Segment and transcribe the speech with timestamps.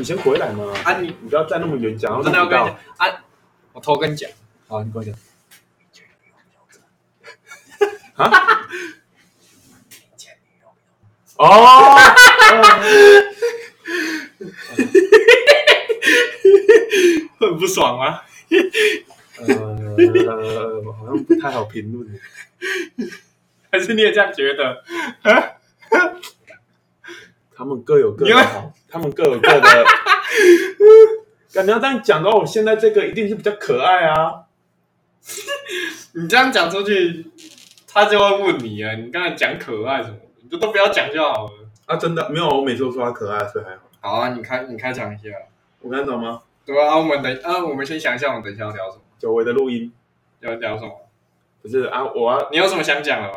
[0.00, 3.22] 你先回来嘛，啊，你你不要站那么远讲，我真的要跟你讲啊，
[3.74, 4.30] 我偷跟你讲，
[4.66, 5.14] 好，你跟我讲。
[8.14, 8.66] 啊？
[11.36, 11.96] 哦，
[17.40, 18.20] 很不爽吗？
[19.38, 19.46] 呃，
[20.98, 22.06] 好像不太好评论。
[23.70, 24.82] 还是你也这样觉得？
[27.54, 29.84] 他们各有各的好，他们各有各的。
[31.52, 34.44] 感觉要这样讲的话，我现在这个一定是比较可爱啊。
[36.14, 37.30] 你这样讲出去，
[37.88, 40.16] 他就会问你啊，你刚才讲可爱什么？
[40.42, 41.52] 你就都不要讲就好了。
[41.86, 43.82] 啊，真的没有，我每次都说他可爱，所以还好。
[44.00, 45.28] 好啊，你开你开场一下。
[45.80, 46.42] 我刚懂吗？
[46.64, 49.02] 对啊，我们等啊，我们先想一下，我们等一下要聊什么？
[49.18, 49.92] 久违的录音
[50.40, 51.08] 要聊什么？
[51.62, 53.34] 不是啊，我要你有什么想讲的吗？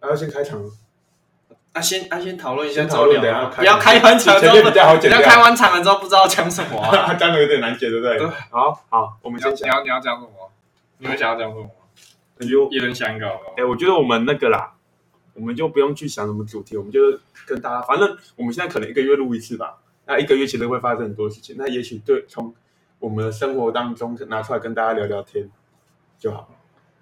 [0.00, 0.58] 啊要先开场，
[1.72, 7.14] 啊，先啊，先讨论一下先讨论之后聊等一下开不要开完场之后比较好不要掉开完场了之后不知道讲什么啊。
[7.14, 8.18] 这样有点难解，对不对？
[8.18, 9.68] 对好好，我们你要先讲。
[9.68, 10.50] 你要你要讲什么？
[10.98, 11.70] 你们想要讲什么？
[12.38, 14.72] 那就一人想一个好不好哎，我觉得我们那个啦，
[15.34, 17.00] 我们就不用去想什么主题，我们就
[17.46, 19.76] 跟大家，反正我们现在可能一个月录一次吧。
[20.06, 22.52] 那一个月其实会发生很多事情，那也许对从
[22.98, 25.48] 我们的生活当中拿出来跟大家聊聊天
[26.18, 26.48] 就好了。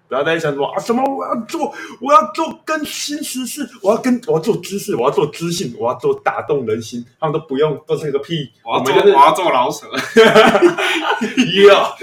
[0.09, 1.71] 不要再想说啊什么我要做，
[2.01, 8.51] 我要做更新时事，我要跟我要做知识，我要做知性，我要做打动人心，他们都不用，都是个屁。
[8.65, 9.85] 我要做我要做老舍，
[11.67, 11.95] 要，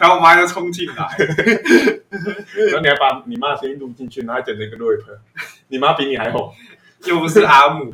[0.00, 1.08] 然后我妈就冲进来，
[2.66, 5.20] 然后你还把你妈的声音录进去，然后还剪了一个 rap，
[5.68, 6.52] 你妈比你还红，
[7.04, 7.92] 又不是阿姆，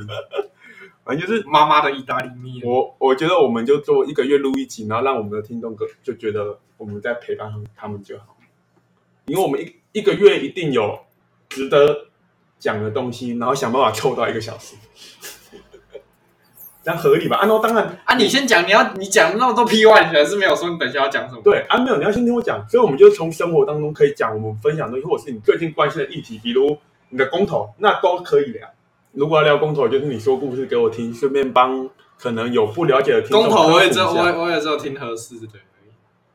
[1.04, 2.64] 反正就是妈妈的意大利面。
[2.64, 8.33] 我我觉得我们就做一个月录一集，然后让我们的听众哥就觉得我们在陪伴他们就好，
[9.26, 10.98] 因为我们一一个月一定有
[11.48, 12.08] 值得
[12.58, 14.76] 讲的东西，然后想办法凑到一个小时，
[16.82, 17.38] 这样合理吧？
[17.38, 21.40] 啊，那当然啊，你先讲，你要你讲那么多屁话，你还是没有说你等一下要讲什么？
[21.42, 26.76] 对啊，没有，你要先听我讲，所以我们就从生活当中可以讲我们分享的东西，或者是你最近关心的议题，比如
[27.08, 28.68] 你的公投，那都可以聊。
[29.12, 35.60] 如果要聊公投，就是你说故事给我听，顺便帮可能有不了解的听众公投我也只有科普一下我我也知道听合适的，对。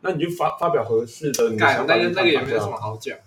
[0.01, 3.17] 那你就发发表合适的你的干想法那个那个也没有什么好讲。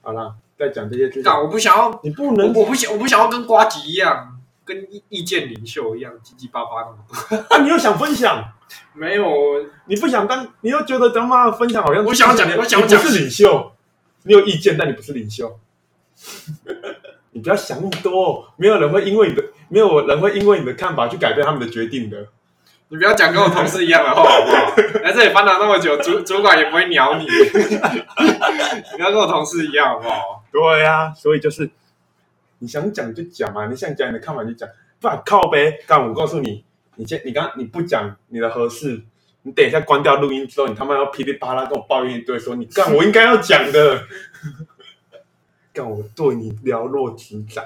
[0.00, 7.36] 好啦，再讲这些之前干，我不想要，你不能我不想我不想要跟瓜吉一样，跟意意见领袖一样叽叽巴巴那么多。
[7.56, 8.52] 啊，你又想分享，
[8.94, 9.30] 没有，
[9.86, 13.72] 你不想当，你又觉得他妈的分享好像我想讲你我想讲你不是领袖，
[14.24, 15.58] 你有意见，但你不是领袖。
[17.34, 22.26] 你不要想那么多，没有人会因为你的，没有人会因为你的看法去改变他们的决定的。
[22.92, 24.76] 你不要讲跟我同事一样的话好不好？
[25.02, 27.24] 来这里翻了那么久，主主管也不会鸟你。
[28.92, 30.44] 你不要跟我同事一样好不好？
[30.52, 31.70] 对呀、所以就是
[32.58, 34.68] 你想讲就讲嘛，你想讲你的看法就讲，
[35.00, 35.78] 不然靠呗。
[35.86, 36.62] 干，我告诉你，
[36.96, 39.00] 你先，你刚你不讲你的合适，
[39.40, 44.02] 你等一下关掉录音之后，你他妈要噼里啪啦跟我抱怨一堆，说你干我应该要讲的，
[45.72, 47.64] 干我对你了若指掌，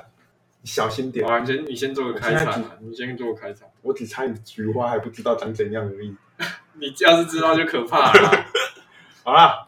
[0.62, 1.26] 你小心点。
[1.26, 3.66] 好，你先你先做个开场啊，你先做个开场。
[3.86, 6.14] 我只差你菊花还不知道长怎样而已。
[6.74, 8.44] 你要是知道就可怕了。
[9.24, 9.66] 好啦，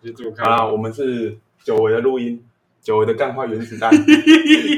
[0.00, 2.44] 你先做个开好啦，我们是久违的录音，
[2.80, 3.90] 久违的干化原子弹，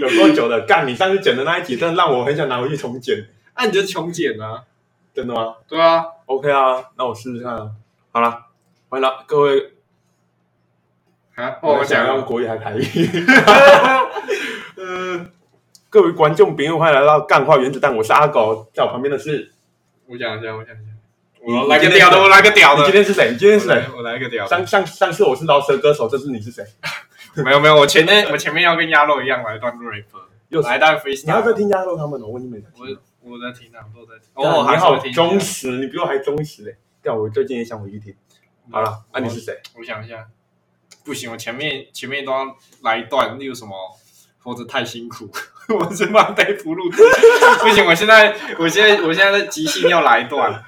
[0.01, 0.65] 有多久的？
[0.67, 3.29] 干，你上次剪的那一集，真的让我很想拿回去重剪。
[3.57, 4.65] 那、你就重剪啊。
[5.15, 7.73] 真的吗对啊，？OK 啊，那我试试看啊。
[8.13, 8.47] 好了，
[8.89, 9.73] 欢迎了各位。
[11.35, 12.15] 啊，哦，我想讲了。
[12.15, 12.85] 用国语还台语。
[14.77, 15.27] 呃，
[15.91, 19.51] 各位观众朋友，欢迎来到干化原子弹，我是阿狗，在我旁边的是
[20.05, 20.93] 我讲一下，我讲一下。
[21.47, 22.85] 你我来个屌的，我来个屌你的。
[22.85, 23.31] 今天是谁？
[23.33, 23.85] 你今天是谁？
[23.97, 24.51] 我来一个屌的。
[24.51, 26.63] 上上上次我是饶舌歌手，这次你是谁？
[27.43, 30.05] 没有没有，我前面 我前面要跟鸭肉一样来一段 rap，
[30.51, 31.55] 又是来一段你要在 freestyle。
[31.55, 32.99] 听鸭肉他们的，我问你没在听。
[33.23, 34.29] 我我在听啊，我都在听。
[34.35, 36.77] 哦，还你好忠实，你比我还忠实嘞。
[37.03, 38.15] 干，我最近也想回去听。
[38.71, 39.59] 好了，那，你是谁？
[39.79, 40.29] 我想一下，
[41.03, 43.73] 不行，我前面前面都要来一段，例如什么
[44.43, 45.31] 活着太辛苦，
[45.69, 46.91] 我是慢被俘虏，
[47.61, 50.63] 不行，我现在我现在我现在的即兴要来一段，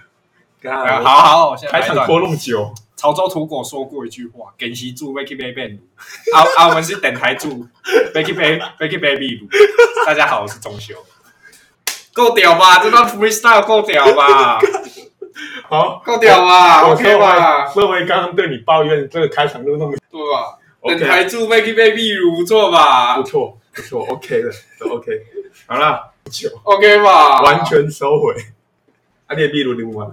[0.61, 1.81] 干好好，我现在。
[1.81, 5.79] 开场拖那么久，潮州土狗说过一句话：“给西住 Vicky Baby 卤。”
[6.37, 7.67] 啊啊，我们是等台住
[8.14, 10.05] Vicky Baby Vicky Baby 卤。
[10.05, 10.94] 大家好，我是钟修。
[12.12, 12.81] 够屌吧？
[12.82, 14.58] 这段 freestyle 够屌吧？
[15.70, 17.67] 好，够屌吧我？OK 吧？
[17.73, 20.58] 说回刚刚对你抱怨这个开场录那么对吧？
[20.82, 25.26] 等台住 Vicky Baby 卤不错吧不错不错，OK 的，都 OK。
[25.67, 27.43] 好了，酒？OK 吧？
[27.43, 28.34] 完全收回。
[29.26, 30.11] 啊，你也秘鲁零完，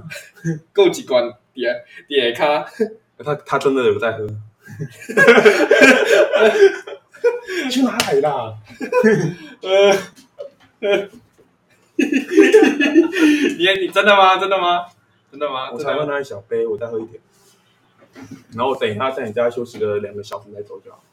[0.73, 1.33] 够几关？
[1.53, 2.65] 点点卡，
[3.23, 4.27] 他他真的有在喝。
[7.71, 8.53] 去哪里啦？
[9.63, 9.91] 呃，
[13.57, 14.37] 你你真的吗？
[14.37, 14.85] 真的吗？
[15.31, 15.71] 真的吗？
[15.71, 17.19] 我才喝那一小杯，我再喝一点。
[18.55, 21.03] 然后等一下在你家休息个两个小时再走就好。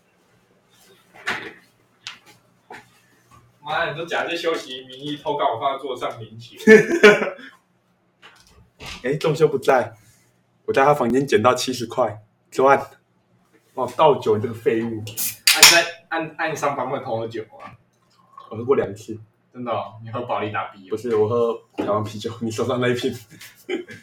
[3.65, 6.59] 妈，你都假借休息名义偷看我放在桌上领取。
[9.03, 9.95] 哎，仲修不在，
[10.67, 12.79] 我在他房间捡到七十块，赚。
[13.73, 15.03] 哦，倒酒，你这个废物！
[15.57, 17.73] 按在按按上班会偷喝酒啊？
[18.51, 19.19] 我喝过两次，
[19.53, 19.95] 真的、哦？
[20.05, 20.99] 你喝保利达 B 不哦？
[20.99, 23.13] 是我喝台湾啤酒，你手上那一瓶。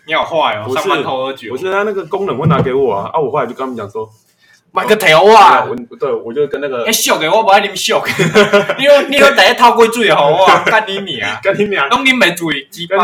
[0.08, 0.74] 你好坏哦！
[0.76, 1.54] 上班偷喝酒？
[1.54, 4.10] 我是他那个工人会拿给我啊，啊，我后来就跟他们讲说，
[4.72, 5.66] 买个条啊！
[5.90, 8.02] 我对我就跟那个哎，俗的我不爱啉俗，
[8.78, 11.40] 你喝你喝第一套过水好啊， 干你娘！
[11.44, 12.96] 干你娘，拢啉袂醉，鸡巴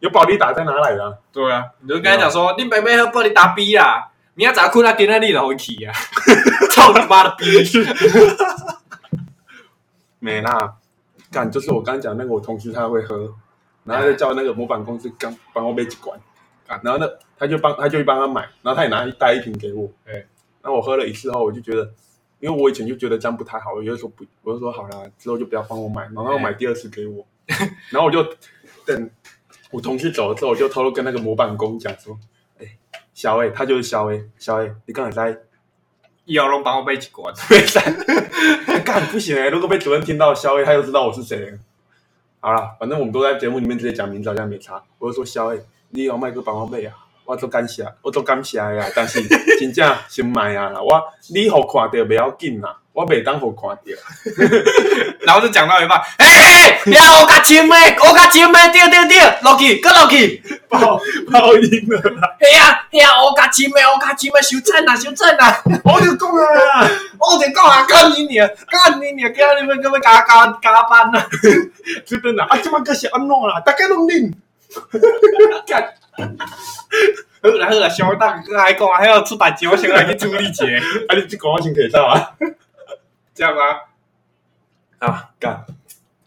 [0.00, 1.12] 有保利达在哪来的啊？
[1.32, 5.92] 对啊，你就跟他讲说，你妹妹喝保利达 B 啊，明仔早困啊，今仔日就回去啊！
[6.72, 7.44] 操你妈的逼！
[10.18, 10.72] 没啦，
[11.30, 13.30] 干就是我刚刚讲那个我同事他会喝，
[13.84, 16.18] 然后就叫那个模板公司刚帮我背几罐
[16.66, 17.06] 干，然后呢
[17.38, 20.26] 他就帮他就去帮他买，然后他也拿一带一瓶给我，对
[20.62, 21.92] 然后我喝了一次后，我就觉得，
[22.40, 27.26] 因为我以前就觉得这样不太好，我就说不，我就说好啦，之后就不要帮我买，然后他买第二次给我，
[27.90, 28.24] 然后我就
[28.86, 29.10] 等
[29.70, 32.18] 我同事走了之后，我就偷偷跟那个模板工讲说，
[32.58, 32.66] 哎、
[33.12, 35.40] 小 A，他就是小 A，小 A，你刚才在
[36.24, 37.34] 以后拢帮我背一罐。
[37.50, 37.82] 被删，
[38.84, 41.58] 干不行哎、如果被主任听到肖 A，他就知道我是谁了。
[42.38, 44.82] 好了，反正我们都在节目里面直接讲名字，好像没差。
[44.98, 46.94] 我就说肖 A，你有卖个帮我背啊？
[47.24, 49.22] 我做感谢，我做感谢呀，但是
[49.58, 50.72] 真正先买啊！
[50.82, 51.00] 我
[51.32, 53.80] 你互看到不要紧啦，我袂当互看到。
[55.22, 56.26] 然后就讲到一半，嘿
[56.84, 62.36] 嘿，呀，我甲亲的，我甲亲的，对对对，落去，搁落去，爆爆音了啦！
[62.40, 65.62] 嘿呀嘿呀，我甲亲的，我甲亲的，收惨啦，收惨啦！
[65.84, 71.24] 我就讲啊，我就讲啊，干你娘，干你娘，今日你们根本加加加班啦！
[72.04, 73.60] 真的啦，啊，即摆个是安怎啦？
[73.64, 74.32] 大家拢啉。
[75.66, 75.94] 干。
[77.42, 80.64] 好啦好啦，小当哥还讲还要出代志，我先来去处理一下，
[81.08, 82.34] 啊，你这个我先可以到啊。
[83.34, 83.62] 这样吗？
[84.98, 85.64] 啊，干，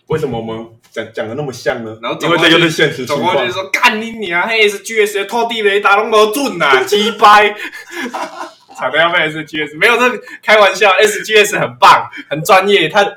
[0.08, 1.98] 为什么我们讲讲的那么像呢？
[2.02, 3.54] 然后走因为这就是现实情况总过就是。
[3.54, 7.56] 说干你娘，迄 SGS 的拖地雷达拢无准呐， 鸡掰！
[8.76, 12.90] 惨的要被 SGS，没有这开玩笑，SGS 很棒，很专业。
[12.90, 13.10] 他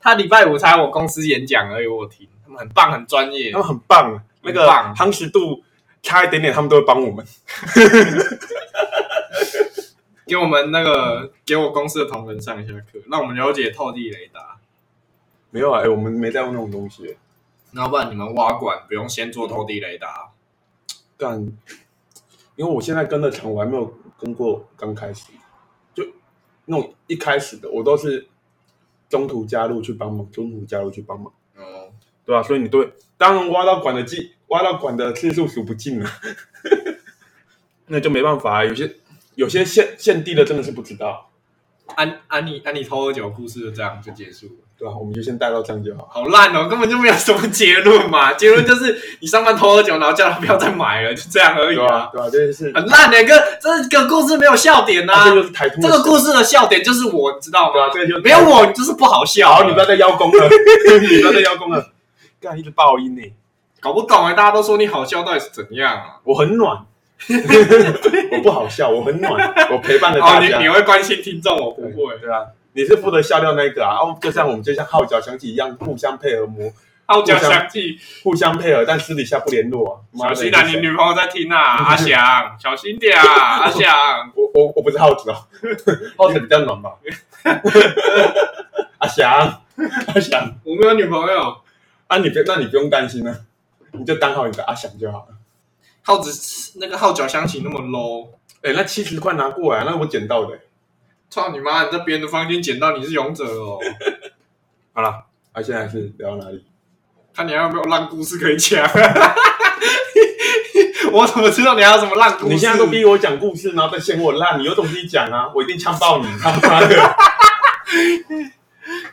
[0.00, 3.58] 他礼拜五才我公司演讲而已，我有听，他们很棒，很专业他。
[3.58, 5.62] 们很棒，啊那个棒夯实度
[6.02, 7.26] 差一点点，他们都会帮我们。
[10.26, 14.58] 给我们那个给我公司的同仁上一下课，让我们了解透地雷达。
[15.50, 17.16] 没有啊，哎、我们没在用那种东西。
[17.72, 20.30] 然后不然你们挖管不用先做透地雷达，
[21.16, 21.40] 干，
[22.56, 25.32] 因为我现在跟的厂，我还没有跟过刚开始，
[25.94, 26.04] 就
[26.66, 28.28] 那种一开始的，我都是
[29.08, 31.32] 中途加入去帮忙，中途加入去帮忙，哦，
[32.24, 36.10] 对吧、所以你对，当然挖到管的技，挖到管的次数数不尽了，
[37.88, 38.64] 那就没办法、啊。
[38.64, 38.96] 有些
[39.34, 41.30] 有些限限地的真的是不知道，
[41.96, 44.52] 安安妮安妮偷喝酒故事就这样就结束了。
[44.82, 46.08] 对吧、我们就先带到这样就好。
[46.10, 48.32] 好烂哦，根本就没有什么结论嘛。
[48.34, 52.10] 结论就是你上班偷喝酒，然后叫他不要再买了，就这样而已啊。
[52.12, 57.90] 对吧、这就是，很烂的、个这个故事没有笑点呐、啊、这就是台通这个故事的笑点就是我，你知道吗？
[57.94, 59.54] 这个就是没有我，你就是不好笑。
[59.54, 60.48] 好，你不要再邀功了，
[61.00, 61.92] 你不要再邀功了，
[62.42, 63.22] 干一直爆音呢、
[63.78, 66.16] 搞不懂哎、大家都说你好笑，到底是怎样啊？
[66.24, 66.76] 我很暖，
[68.32, 69.32] 我不好笑，我很暖，
[69.70, 70.60] 我陪伴着哦，你大家。
[70.60, 72.18] 你会关心听众，我不对会。
[72.18, 76.68] 对啊，你是负责笑料那个啊，哦，就像我们就像号角响起一样，互相配合磨，
[77.06, 80.26] 号角响起，互相配合，但私底下不联络啊。
[80.28, 80.62] 小心啊！
[80.66, 82.18] 你女朋友在听啊， 阿翔，
[82.58, 83.88] 小心点啊， 阿翔。
[84.34, 85.36] 我我我不是耗子哦，
[86.18, 86.90] 耗子比较暖吧。
[88.98, 89.30] 阿翔，
[90.14, 91.56] 阿翔，我没有女朋友，
[92.12, 93.34] 啊，你别，那你不用担心了，
[93.92, 95.34] 你就当好你的阿翔就好了。
[96.02, 98.28] 号子那个号角响起那么 low，
[98.60, 100.58] 哎、那七十块拿过来，那我捡到的、
[101.30, 101.84] 操你妈！
[101.84, 103.78] 你在别人的房间捡到，你是勇者哦。
[104.92, 106.62] 好了，啊，现在是聊到哪里？
[107.32, 108.84] 看你还有没有烂故事可以讲。
[111.12, 112.52] 我怎么知道你还有什么烂故事？
[112.52, 115.50] 你现在都逼我讲故事，然后再嫌我烂，你有种自己讲啊！
[115.54, 117.16] 我一定枪爆你，他妈的！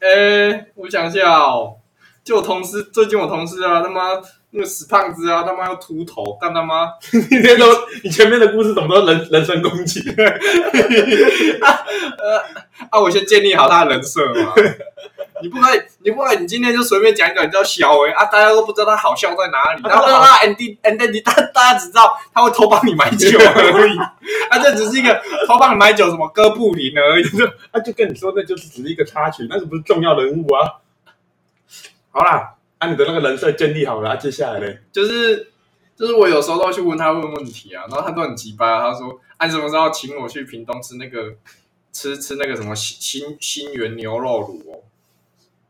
[0.00, 1.76] 呃，我想一下哦，
[2.24, 4.10] 就我同事，最近我同事啊，他妈
[4.50, 6.88] 那个死胖子啊，他妈要秃头，干他妈！
[7.30, 7.66] 你这都，
[8.02, 10.00] 你前面的故事怎么都人人身攻击？
[11.60, 12.38] 呃
[12.90, 14.54] 啊，我先建立好他的人设嘛。
[15.42, 23.96] 你不可以，你不可以，你今天就随便讲一个，你叫小维啊，大家都不知道他好笑在哪里， 然后让他 ending，大大家只知道他会偷帮你买酒而已，
[24.50, 25.14] 他这只是一个
[25.46, 27.24] 偷帮你买酒什么哥布林而已。
[27.70, 30.80] 啊，就跟你说，那就是只是一个插曲，那是不是重要人物啊。
[32.10, 35.52] 好啦，啊，你的那个人设建立好了，啊，接下来呢，就是
[35.96, 41.34] 就是我有时候都会去问他问问题啊，然后他都很急巴，他说按什么时候请我去屏东吃那个
[41.92, 44.80] 吃吃那个什么新新新源牛肉卤哦，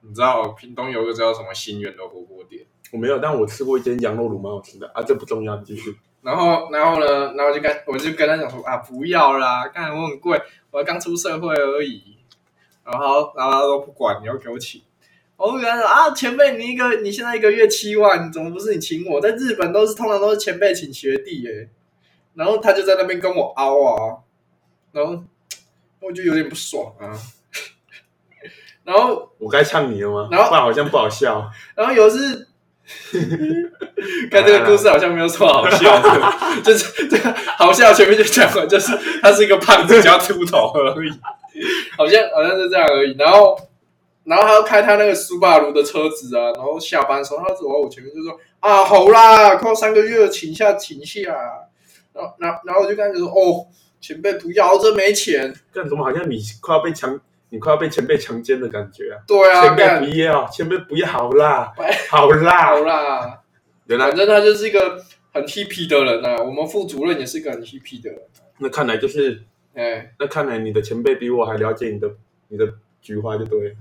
[0.09, 5.95] 你知道屏东有一个叫什么新源的火锅店，我没有，但我吃过一间羊肉卤，蛮好吃的啊，这不重要，你继续。
[6.23, 12.17] 然后然后呢，然后就跟我就跟他讲说啊不要啦，干我很贵，我刚出社会而已，
[12.85, 14.81] 然后然后他都不管，你要给我请。
[15.37, 19.21] 我就跟他说啊，前辈，你一个你现在一个月七万，怎么不是你请我？
[19.21, 21.69] 在日本都是通常都是前辈请学弟耶。
[22.35, 24.19] 然后他就在那边跟我凹啊，
[24.93, 25.23] 然后
[26.01, 27.13] 我就有点不爽啊。
[28.89, 30.29] 然后我该呛你了吗？
[30.33, 31.47] 然后不然好像不好笑。
[31.75, 32.49] 然后有一次，
[34.33, 41.11] 看这个故事好像没有什么好笑的，就是这个好笑前面就讲了，就是他是一个胖子加秃头而已，
[41.99, 43.15] 好像好像是这样而已。
[43.19, 43.59] 然后，
[44.25, 51.21] 然后他要开他那个苏巴鲁的车子啊，然后下班的时候他走到我前面就说啊，好啦，快三个月了，请下请下。
[52.15, 53.67] 然后，然后，然后我就跟他说哦，
[54.01, 55.55] 前辈不要，这没钱。
[55.75, 56.03] 干什么？
[56.03, 59.23] 好像你快要被强，你快要被前辈强奸的感觉啊！
[59.27, 62.81] 对啊，前辈不要，前辈不要， 好啦拜，好啦好。
[62.81, 63.43] 啦。
[63.87, 65.03] 原来反正他就是一个
[65.33, 68.21] 很 hippy 的人啊、我们副主任也是一个很 hippy 的人。
[68.59, 69.43] 那看来就是，
[69.75, 72.11] 哎，那看来你的前辈比我还了解你的
[72.49, 73.75] 你的菊花就对了。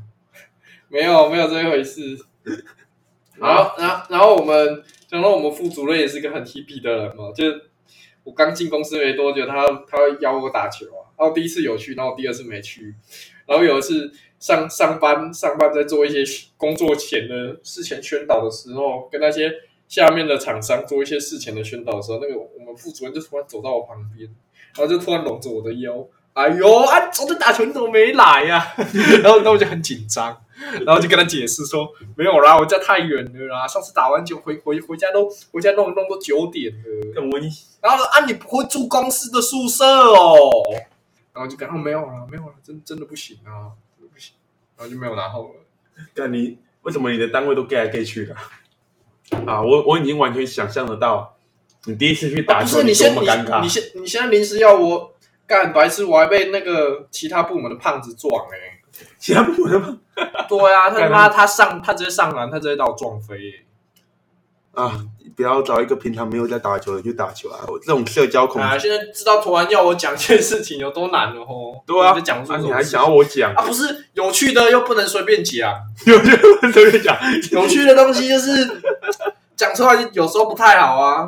[0.88, 2.18] 没有没有这一回事。
[3.36, 7.70] 然后，然后，然后我们讲到我们副主任也是一个很 hippy 的人嘛，就是
[8.24, 12.96] 我刚进公司没多久，他他邀我打球啊，然后第一次有去，然后第二次没去，
[13.48, 16.24] 然后有一次上上班上班在做一些
[16.58, 19.52] 工作前的事前宣导的时候，跟那些
[19.88, 24.30] 下面的厂商做一些事前的宣导的时候，那个我们副主任就突然走到我旁边，
[24.76, 28.74] 然后就突然搂着我的腰，哎呦啊，昨天打球你怎么没来呀、
[29.24, 30.44] 然后然后我就很紧张。
[30.84, 37.14] 然后就跟他解释说，没有啦，我家太远了啦，上次打完球回回回家都回家弄弄都九点了。
[37.80, 40.64] 然后说啊，你不会住公司的宿舍哦？
[41.38, 44.34] 然后就跟他没有了，没有了，真真的不行啊，真的不行。
[44.76, 45.54] 然后就没有然后了。
[46.16, 48.36] 干你为什么你的单位都 gay 来 gay 去的？
[49.46, 51.38] 啊，我我已经完全想象得到，
[51.86, 53.70] 你第一次去打啊、不球，是你多现你么尴尬你。
[53.70, 55.14] 现你现在临时要我
[55.46, 58.82] 干白痴，我还被那个其他部门的胖子撞哎、
[59.20, 60.00] 其他部门吗？
[60.50, 63.66] 对啊，他他妈他上他直接上篮，他直接把我撞飞、欸。
[64.78, 64.94] 啊，
[65.36, 67.66] 不要找一个平常没有在打球的去打球啊！
[67.68, 71.82] 我这种社交恐惧，啊，现在知道突然要我讲一件事情有多难了哦。
[71.86, 73.52] 对啊就讲出啊，这种事你还想要我讲？
[73.56, 73.64] 啊？
[73.66, 75.74] 不是有趣的又 不能随便讲，
[77.52, 78.82] 有趣的东西就是
[79.56, 81.28] 讲出来有时候不太好啊，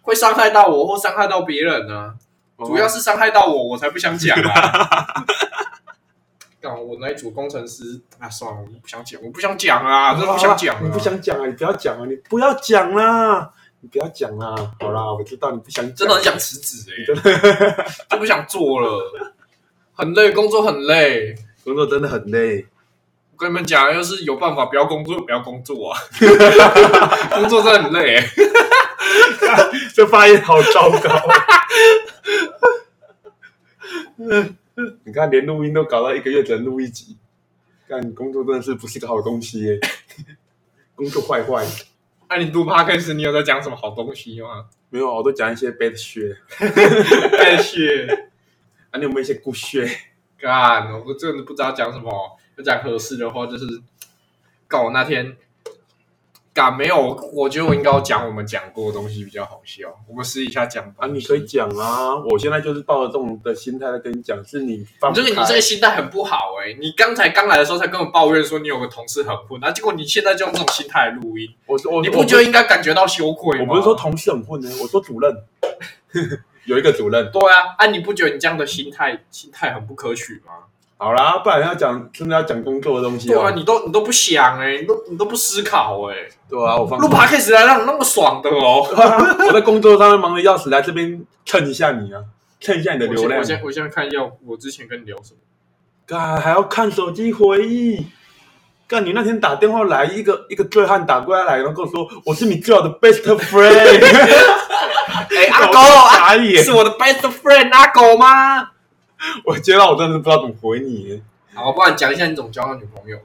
[0.00, 2.14] 会伤害到我或伤害到别人啊。
[2.58, 5.24] 主要是伤害到我，我才不想讲啊。
[6.66, 11.46] 干我那一组工程师啊，算了，我不想讲，我不想讲啊，真的不想讲、啊，你不想讲啊？
[11.46, 12.06] 你不要讲啊！
[12.08, 13.50] 你不要讲啦！
[13.80, 14.54] 你不要讲啦！
[14.80, 17.04] 好啦，我知道你不想讲，真的很想辞职哎、
[18.10, 19.00] 就不想做了，
[19.94, 21.36] 很累，工作很累。
[21.62, 22.66] 工作真的很累。
[23.32, 26.00] 我跟你们讲，要是有办法不要工作，不要工作啊！
[27.34, 28.28] 工作真的很累、欸。
[29.94, 31.22] 这发言好糟糕。
[35.04, 37.16] 你看，连录音都搞到一个月只能录一集，
[37.88, 39.80] 干工作真的是不是个好东西耶！
[40.94, 41.66] 工作坏坏，
[42.28, 44.66] 那、你录 podcast，你有在讲什么好东西吗？
[44.90, 46.36] 没有啊，我都讲一些 bad shit
[47.36, 48.06] 太血
[48.90, 49.90] 啊，你有没有一些 good shit？
[50.38, 52.38] 干，我真的不知道讲什么。
[52.56, 53.66] 要讲合适的话，就是
[54.66, 55.36] 干我那天
[56.56, 59.94] 干没有，我觉得我应该要讲我们讲过的东西比较好笑。
[60.08, 62.16] 我们私底下讲吧啊，你可以讲啊！
[62.30, 73.66] 我现在就是抱着这种的心态在跟你讲，是你放不开我觉得你这个心态很不好哎、你刚才刚来的时候才跟我抱怨说你有个同事很混，然后结果你现在就用这种心态来录音，我说我你不觉得应该感觉到羞愧吗？
[73.68, 75.36] 我不是说同事很混呢，我说主任
[76.64, 77.30] 有一个主任。
[77.30, 80.64] 对啊，啊你不觉得你这样的心态心态很不可取吗？
[80.98, 83.52] 好啦，不然要讲真的要讲工作的东西对啊，哦。
[83.54, 86.14] 你都你都不想哎、你都你都不思考哎、
[86.48, 88.86] 对啊，我放录 podcast 来让你那么爽的哦。
[89.46, 92.20] 我在工作上面忙的要死，来这边蹭一下你啊，
[92.60, 93.60] 蹭一下你的流量我先我。
[93.60, 95.38] 现我现在看一下我之前跟你聊什么。
[96.06, 98.06] 干还要看手机回忆。
[98.88, 103.72] 干你那天打电话来，一个一个醉汉打过来，然后跟我说我是你最好的 best friend。
[105.36, 108.70] 哎、阿狗阿啊，傻眼，是我的 best friend 阿狗吗？
[109.44, 111.22] 我接到我真的不知道怎么回你耶。
[111.54, 113.24] 好，不然讲一下你怎么交到女朋友吧。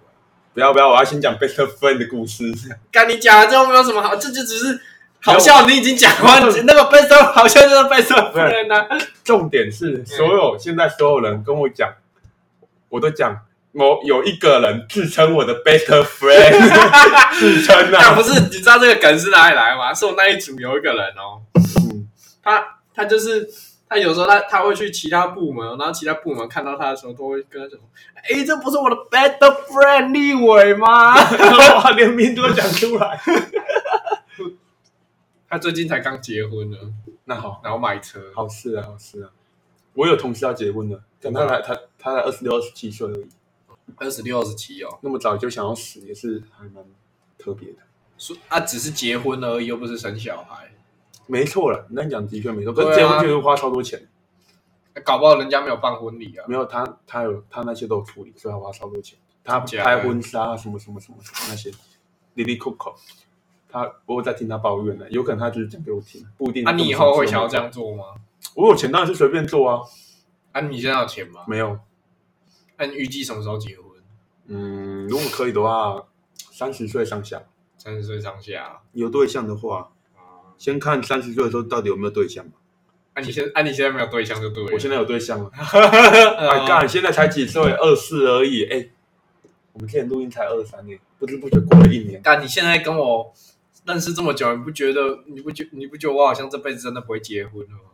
[0.53, 2.51] 不要不要，我要先讲 best friend 的故事。
[2.91, 4.79] 干你讲了之后没有什么好，这就只是
[5.21, 5.65] 好笑。
[5.65, 8.87] 你已经讲完 那个 best friend 好像就是 best friend 啊。
[9.23, 11.93] 重点是，所有现在所有人跟我讲，
[12.89, 13.37] 我都讲
[13.71, 19.93] 某有一个人自称我的 best friend，自称啊不，是，你知道这个梗是哪里来吗？
[19.93, 22.09] 是我那一组有一个人哦，嗯
[22.43, 23.49] 他他就是
[23.91, 27.81] 他有时候他他会去其他部门，然后其他部门看到他的时候，都会跟他讲说
[28.23, 31.11] ：“哎，这不是我的 best friend 立伟吗
[31.75, 33.19] 哇，连名字都讲出来。
[35.49, 36.77] ”他最近才刚结婚呢，
[37.25, 39.29] 那好，然后买车，好事啊，好事啊。
[39.93, 43.27] 我有同事要结婚了，但他才他他才二十六、二十七岁而已，
[43.97, 46.81] 二十六、二十七哦，那么早就想要死，也是还蛮
[47.37, 47.79] 特别的。
[48.17, 50.70] 说啊，只是结婚而已，又不是生小孩，
[51.27, 54.07] 没错了，你那讲的确没错，可是结婚就是花超多钱。
[55.05, 56.45] 搞不好人家没有办婚礼啊。
[56.47, 59.17] 没有他，他有他那些都有处理，所以他花超多钱。
[59.43, 61.71] 他拍婚纱什么什么什么什么那些，
[62.33, 62.93] 里里扣扣。
[63.69, 66.65] 他我有在听他抱怨呢，有可能他就是讲给我听，不一定。
[66.65, 67.57] 啊，你以后会想要这？
[67.57, 68.03] 样做吗？
[68.55, 69.81] 我有钱当然是随便做啊，
[70.51, 71.45] 啊，你现在有钱吗？
[71.47, 71.79] 没有。
[72.77, 73.85] 那你预计什么时候结婚？
[74.47, 76.03] 嗯，如果可以的话，
[76.51, 77.41] 三十岁上下
[77.77, 78.81] 三十岁上下。
[78.91, 79.87] 有对象的话，啊，
[80.61, 82.51] 先看三十岁的时候到底有没有对象吧。
[83.15, 84.69] 啊，你现啊，你现在没有对象就对了。
[84.71, 85.79] 我现在有对象了，在
[86.37, 88.65] 哎干，现在才几岁，二四而已。
[88.65, 88.87] 哎，
[89.73, 92.21] 我们之前录音才二三年，不知不觉过了一年。
[92.21, 93.33] 干，你现在跟我
[93.85, 97.89] 认识这么久，你不觉得你不觉你不觉得我好像这辈子真的不会结婚了吗？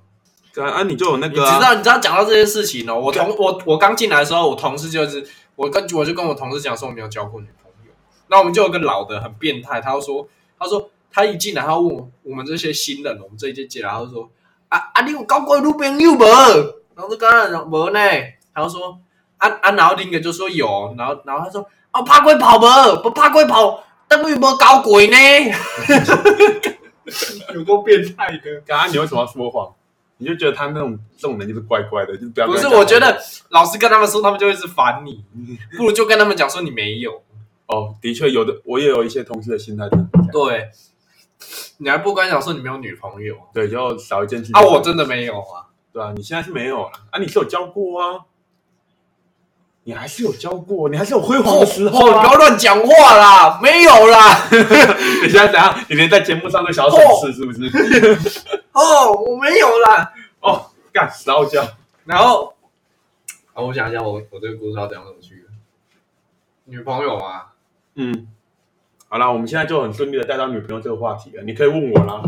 [0.54, 7.92] 干啊，你就有那你个啊，知道你知道讲到这些事情哦，我同我我刚进来的时候，我同事就是我跟我就跟我同事讲说我没有交过女朋友，
[8.28, 10.28] 那我们就有个老的很变态，他就说
[10.60, 14.30] 他说他一进来他问我我们这些新人，我们这一届进来，他就说
[14.70, 16.20] 啊啊你有交过女朋友无？
[16.20, 18.00] 然后就跟他讲无呢，
[18.54, 19.00] 他就说
[19.38, 23.02] 啊啊，然后另一个就说有，然后然后他说啊拍过跑无？
[23.02, 25.18] 不拍过跑，等于无搞鬼呢，
[27.56, 28.62] 有多变态的。
[28.64, 29.74] 刚刚你为什么要说谎？
[30.20, 35.24] 你就觉得他那种这种人就是怪怪的，就是不要不是，我觉得老师跟他们说，他们就会是烦你，
[35.76, 37.24] 不如就跟他们讲说你没有。
[37.66, 40.70] 哦，的确有的，我也有一些同事的心态就是这样，对，
[41.78, 44.62] 你还不跟他讲说你没有女朋友对，就少一件事啊？
[44.62, 45.68] 我真的没有啊。
[45.94, 48.26] 对啊，你现在是没有了啊，你是有教过啊，
[49.84, 52.26] 你还是有教过，你还是有辉煌的时候哦，不啊。
[52.26, 54.48] 要乱讲话啦，没有啦。
[55.24, 55.74] 你现在怎样？
[55.90, 57.68] 你连在节目上都想要讽刺是不是？
[58.74, 60.14] 哦，我没有啦。
[60.42, 61.66] 哦，干骚娇，
[62.06, 62.54] 然后，
[63.54, 65.46] 啊，我想一下，我我这个故事要讲怎么去？
[66.66, 67.54] 女朋友啊，
[67.96, 68.28] 嗯，
[69.10, 72.22] 好啦，我们现在就很顺利的带到女朋友这个话题了，你可以问我啦。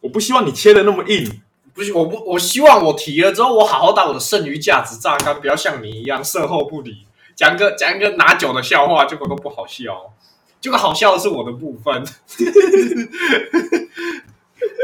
[0.00, 1.30] 我不希望你切的那么硬，
[1.74, 10.14] 不是，我不，我希望我提了之后，我好好把我的剩余价值榨干，不要像你一样售后不理，讲个讲一个拿酒的笑话，结果都不好笑，
[10.60, 12.02] 结果好笑的是我的部分。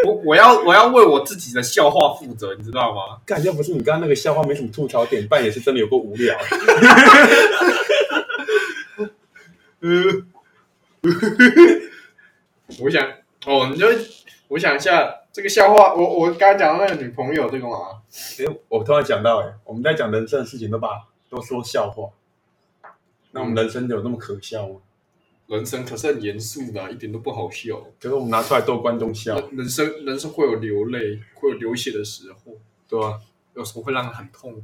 [0.05, 3.19] 我我要我要为我自己的笑话负责，你知道吗？
[3.25, 6.37] 干要不是你刚刚那个笑话没什么吐槽点，半也是真的有够无聊。
[9.81, 10.27] 嗯，
[12.81, 13.07] 我想
[13.47, 13.87] 哦，你就
[14.49, 18.03] 我想一下这个笑话，我我刚才讲到那个女朋友这个嘛，
[18.39, 22.11] 哎，我突然想到，哎，我们在讲人生的事情都把都说笑话，
[23.33, 24.77] 那我们人生有那么可笑吗？
[25.49, 27.79] 人生可是很严肃的啊、一点都不好笑。
[28.01, 32.53] 可是我们拿出来逗观众笑，人人生人生会有流泪，会有流血的时候，
[32.89, 33.21] 对吧、
[33.55, 34.63] 有时候会让人很痛苦，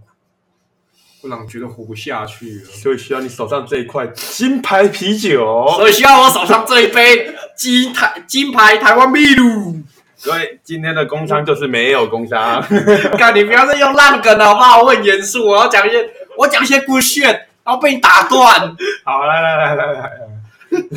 [1.21, 2.65] 会让人觉得活不下去了。
[2.67, 5.67] 所以需要你手上这一块金牌啤酒。
[5.77, 9.81] 所以需要我手上这一杯金台金牌台湾秘鲁。
[10.17, 12.61] 所以今天的工伤就是没有工商。
[13.17, 14.83] 看，你不要再用烂梗了好不好？
[14.83, 18.77] 我很严肃，我要讲一些，我讲一些故事，然后被你打断。
[19.05, 20.11] 好，来来来来来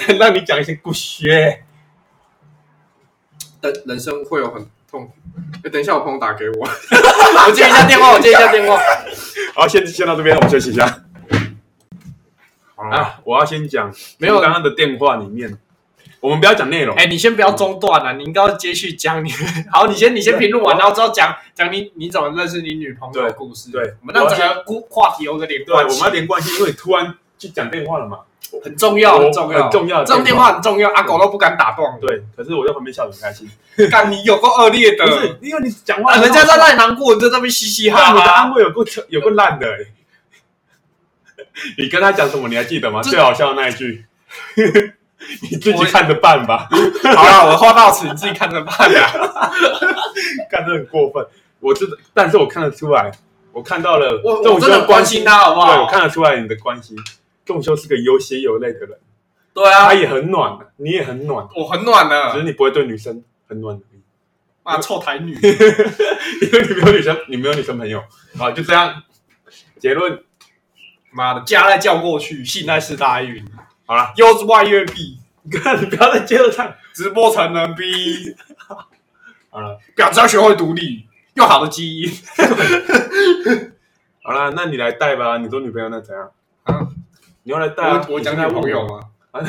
[0.08, 1.28] 来，让你讲一些故事。
[3.62, 5.14] 人人生会有很痛苦。
[5.64, 6.68] 哎，等一下，我朋友打给我，
[7.48, 8.78] 我接一下电话，我接一下电话。
[9.56, 11.04] 好，先先到这边，我们休息一下。
[12.76, 15.58] 好，啊，我要先讲，没有刚刚的电话里面，
[16.20, 16.96] 我们不要讲内容。
[16.98, 19.32] 哎、你先不要中断了，你应该要接续讲你。
[19.72, 23.72] 好，你先你先评论完，然后之后讲讲你你怎么认识你女朋友的故事。
[23.72, 28.20] 对对我们让整个故话题有个连对，我，们要连贯性，因为突然就讲电话了嘛。
[28.64, 32.00] 很重要，很重要，很重要这种电话很重要，阿狗都不敢打断。
[32.00, 33.50] 对，可是我在旁边笑得很开心。
[33.90, 38.32] 干你有够恶劣的不，是，因为你讲话人家在那里难过，你在那边嘻嘻哈哈你的哈。
[38.32, 39.88] 安慰有够有够烂的、欸。
[41.78, 42.48] 你跟他讲什么？
[42.50, 43.02] 你还记得吗？
[43.02, 44.06] 最好笑的那一句，
[45.50, 46.68] 你自己看着办吧。
[47.16, 49.52] 好了，我话到此，你自己看着办啊。
[50.50, 51.26] 干得很过分。
[51.60, 53.12] 我知道，但是我看得出来，
[53.54, 55.92] 我看到了我仲我真的关心心他，好不好对，我好？
[55.92, 56.98] 看得出来你的关心。
[57.52, 58.98] 仲修是个有血有泪的人，
[59.54, 64.02] 对啊他，也很暖，你也很暖，我很暖只是，你不会对女生很暖而已。
[64.64, 65.34] 妈臭台女。
[65.36, 68.02] 因为你没有女生，你没有女生朋友。
[68.38, 69.04] 好，就这样。
[69.80, 70.24] 结论，
[71.12, 73.46] 妈的，家再叫过去，信赖是大运，
[73.86, 75.20] 好了，又是外越币，
[75.52, 76.74] 看你不要再接着唱。
[76.94, 78.36] 直播成人逼，
[79.50, 82.12] 好了，婊子要学会独立，又好的基因。
[84.24, 85.38] 好了，那你来带吧。
[85.38, 86.32] 你做女朋友那怎样？
[87.42, 88.06] 啊，你要来带啊？
[88.08, 89.00] 我我讲女朋友吗？
[89.32, 89.42] 啊，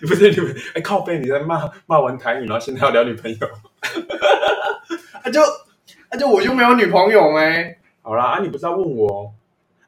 [0.00, 0.54] 你 不是女朋友？
[0.74, 3.38] 哎，靠背，你在骂骂完台语，然后现在要聊女朋友。
[5.22, 7.76] 啊就啊就我就没有女朋友没？
[8.02, 9.32] 好啦，啊，你不是要问我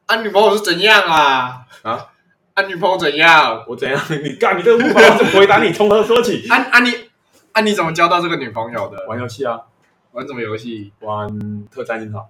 [0.05, 1.65] 啊女朋友是怎样啊？
[1.83, 2.07] 啊？
[2.53, 3.63] 啊女朋友怎样？
[3.67, 4.01] 我怎样？
[4.23, 5.71] 你干，你这个问法，我怎么回答你？
[5.73, 6.47] 从何说起？
[6.49, 6.91] 啊啊你
[7.51, 9.05] 啊你怎么交到这个女朋友的？
[9.07, 9.59] 玩游戏啊，
[10.13, 10.93] 玩什么游戏？
[11.01, 11.27] 玩
[11.69, 12.25] 特战银行。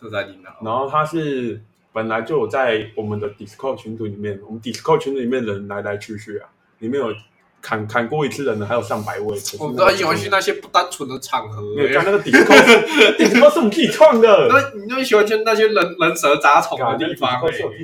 [0.00, 0.50] 特战领导。
[0.64, 7.14] 然后他是本来就有在我们的 Discord 群组里面，我们 Discord 群组里面人来来去去啊，里面有
[7.60, 9.38] 砍砍过一次人的还有上百位。
[9.60, 14.48] 我那个都喜欢去那些不单纯的场合、没有，干那个 Discord Discord 是我们自己创的。
[14.48, 17.40] 那你就喜欢去那些人人蛇杂虫的地方、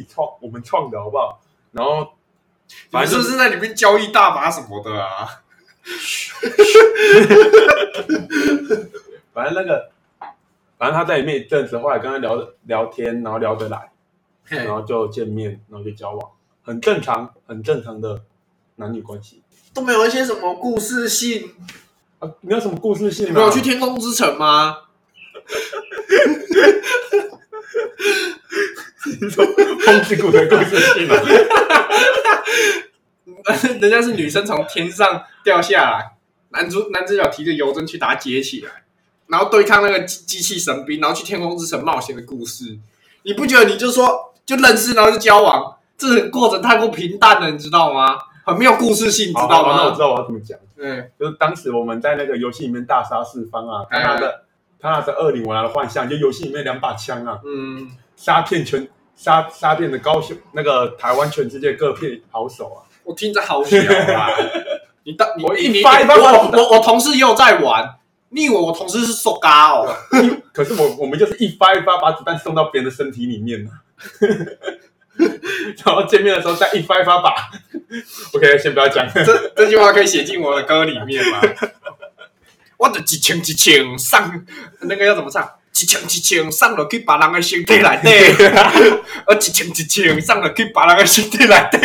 [0.09, 1.41] 创，我们创的好不好？
[1.73, 2.15] 然后
[2.91, 5.29] 反正是是在里面交易大麻什么的啊。
[9.33, 9.91] 反正那个，
[10.77, 13.91] 反正他在里面一阵子，后来跟他聊聊天，然后聊得来，
[14.49, 16.31] 然后就见面，然后就交往，
[16.63, 18.23] 很正常，很正常的
[18.77, 19.43] 男女关系
[19.75, 21.51] 都没有一些什么故事性。
[22.19, 22.31] 啊。
[22.41, 24.77] 没有什么故事性、啊，你没有去天空之城吗？
[29.85, 31.23] 风之谷的故事性啊？
[33.81, 36.17] 人家是女生从天上掉下来，
[36.51, 38.83] 男主男主角提着油针去把它接起来，
[39.29, 42.79] 然后对抗那个机机器神兵，然后去天空之城冒险的故事。
[43.23, 48.17] 你不觉得你就说就认识，然后就交往，这个过程太过平淡了，你知道吗？
[48.47, 49.73] 很没有故事性，你知好道吗？
[49.75, 54.45] 好那我知道我要怎么讲，对，就是当时我们在那个游戏里面大杀四方啊，他哎拿着
[54.81, 62.89] 他拿着二零，我拿着幻象，就游戏里面两把枪啊，嗯，杀遍全杀杀遍的高雄那个台湾全世界各片好手啊。
[63.05, 63.77] 我听着好小
[64.17, 64.29] 啊！
[65.05, 67.97] 你当你我一发一发我我我我同事也有在玩，
[68.31, 69.87] 你以为我同事是瘦嘎哦？
[70.53, 73.73] 可是我我们就是一发一发把子弹送到别人的身体里面嘛，
[75.85, 77.35] 然后见面的时候再一发一发把。
[78.35, 79.07] OK，先不要讲。
[79.13, 81.41] 这这句话可以写进我的歌里面吗？
[82.79, 84.45] 我的激情，激情上，
[84.83, 85.58] 那个要怎么唱？
[85.83, 88.09] 一枪一枪上落去别人的身体内底，
[89.27, 91.79] 我 一枪一枪上落去别人的身体内底，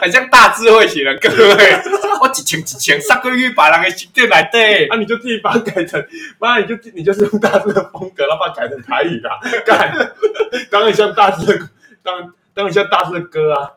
[0.00, 1.82] 很像大智慧型的歌诶。
[2.20, 6.02] 我一枪一枪上过去别人的身体内底，啊，你就自己把它改成，
[6.38, 9.94] 妈，你就你就是用大致的风格，然后把它改成台语啦，干，
[10.70, 11.68] 当然像大致的，
[12.02, 13.70] 当当然像大致的歌啊。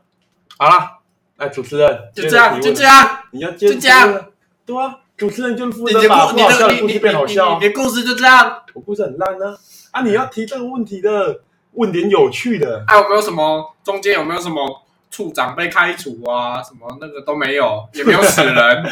[0.57, 0.97] 好啦，
[1.37, 4.25] 来主持人，就这样，就这样，你要接就这样，
[4.65, 7.67] 对啊，主持人就是负责把不好笑的故事变好笑你。
[7.67, 8.63] 的故事就这样。
[8.73, 9.53] 我故事很烂呢，
[9.91, 11.41] 啊，你要提这个问题的，
[11.73, 12.85] 问点有趣的。
[12.87, 16.63] 哎、有没有什么中间有没有什么处长被开除啊？
[16.63, 18.55] 什么那个都没有，也没有死人。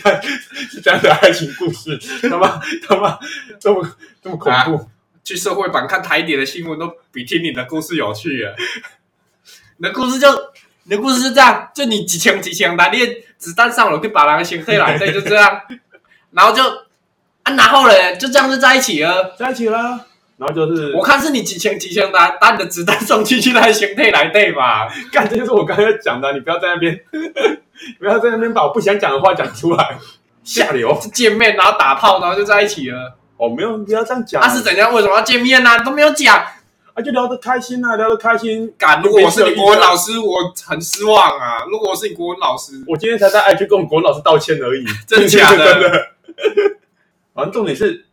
[0.00, 1.98] 看是这样的爱情故事，
[2.30, 3.18] 他妈他妈
[3.58, 3.84] 这么
[4.22, 4.88] 这么恐怖，
[5.24, 8.54] 去社会版看台底的新闻都比听你的故事有趣啊！
[9.78, 10.28] 你的故事就
[10.84, 15.60] 你的故事是这样，就你几枪几枪打猎子弹上了，就把人的心黑来，对，就这样，
[16.32, 16.62] 然后就
[17.42, 19.34] 啊，然后嘞，就这样就在一起了。
[19.38, 20.06] 在一起了。
[20.36, 24.88] 然后就是我看是你几枪几枪打把你的子弹送进去他的心配来对吧？
[25.12, 27.00] 干，这就是我刚才讲的，你不要在那边，
[28.00, 29.96] 不要在那边把我不想讲的话讲出来，
[30.42, 30.98] 下流。
[31.12, 33.16] 见面然后打炮，然后就在一起了。
[33.36, 34.42] 哦，没有，不要这样讲。
[34.42, 34.92] 他、是怎样？
[34.92, 35.78] 为什么要见面呢、啊？
[35.84, 36.44] 都没有讲。
[36.94, 38.72] 啊，就聊得开心啊，聊得开心。
[38.78, 41.64] 敢，如果我是你国文老师，我很失望啊。
[41.68, 46.08] 如果我是你国文老师，我今天才在 IG 跟我国文老师道歉而已， 真的假的真的。
[47.34, 48.06] 反正重点是，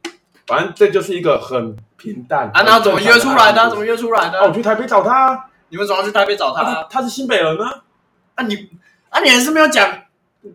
[0.48, 3.70] 反正这就是一个很平淡啊，那怎么约出来的？
[3.70, 3.96] 怎么约？
[3.96, 4.52] 出来啊，我？
[4.52, 6.64] 去台北找他啊，你为什么要去台北找他？
[6.64, 7.66] 他是他是新北人呢。
[8.34, 8.68] 啊，你
[9.10, 9.88] 啊，你还是没有讲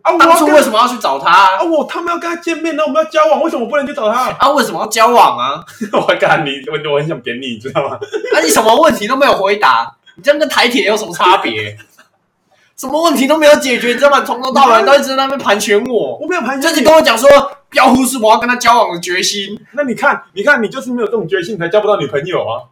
[0.01, 4.31] 啊，我当初为什么要去找他啊，我他们要跟他见面，那我们要交往，为什么我不能去找他？
[4.37, 4.49] 啊？
[4.49, 5.63] 为什么要交往啊？
[5.93, 7.97] 我还干你，我我很想扁你，你知道吗？
[8.35, 11.77] 啊，你什么问题都没有回答，你这样跟台铁有什么差别？
[12.77, 14.21] 什么问题都没有解决，你知道吗？
[14.21, 16.15] 从头到尾都一直在那边盘旋我。
[16.17, 16.87] 我没有盘就你旋你。
[16.87, 17.27] 跟我讲说，
[17.69, 19.59] 不要忽视我要跟他交往的决心。
[19.71, 22.69] 那你看，你看，你就是没有这种决心，才交不到女朋友啊！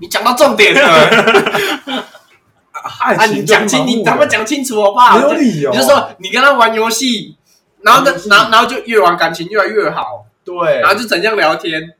[0.00, 0.80] 你讲到重点了
[2.86, 3.26] 爱啊！
[3.26, 5.18] 你讲清，你咱们讲清楚好不好？
[5.18, 5.70] 没有理由。
[5.70, 7.36] 你就说你跟他玩游戏，
[7.82, 11.94] 然后呢玩游，戏然后然后就越玩感情越来越好，对，然后就怎样聊天，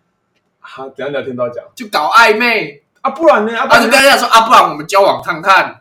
[0.60, 3.58] 啊，怎样聊天都要讲就搞暧昧，啊，不然呢？
[3.58, 5.80] 啊，不然后就跟他讲说啊，不然我们交往看看。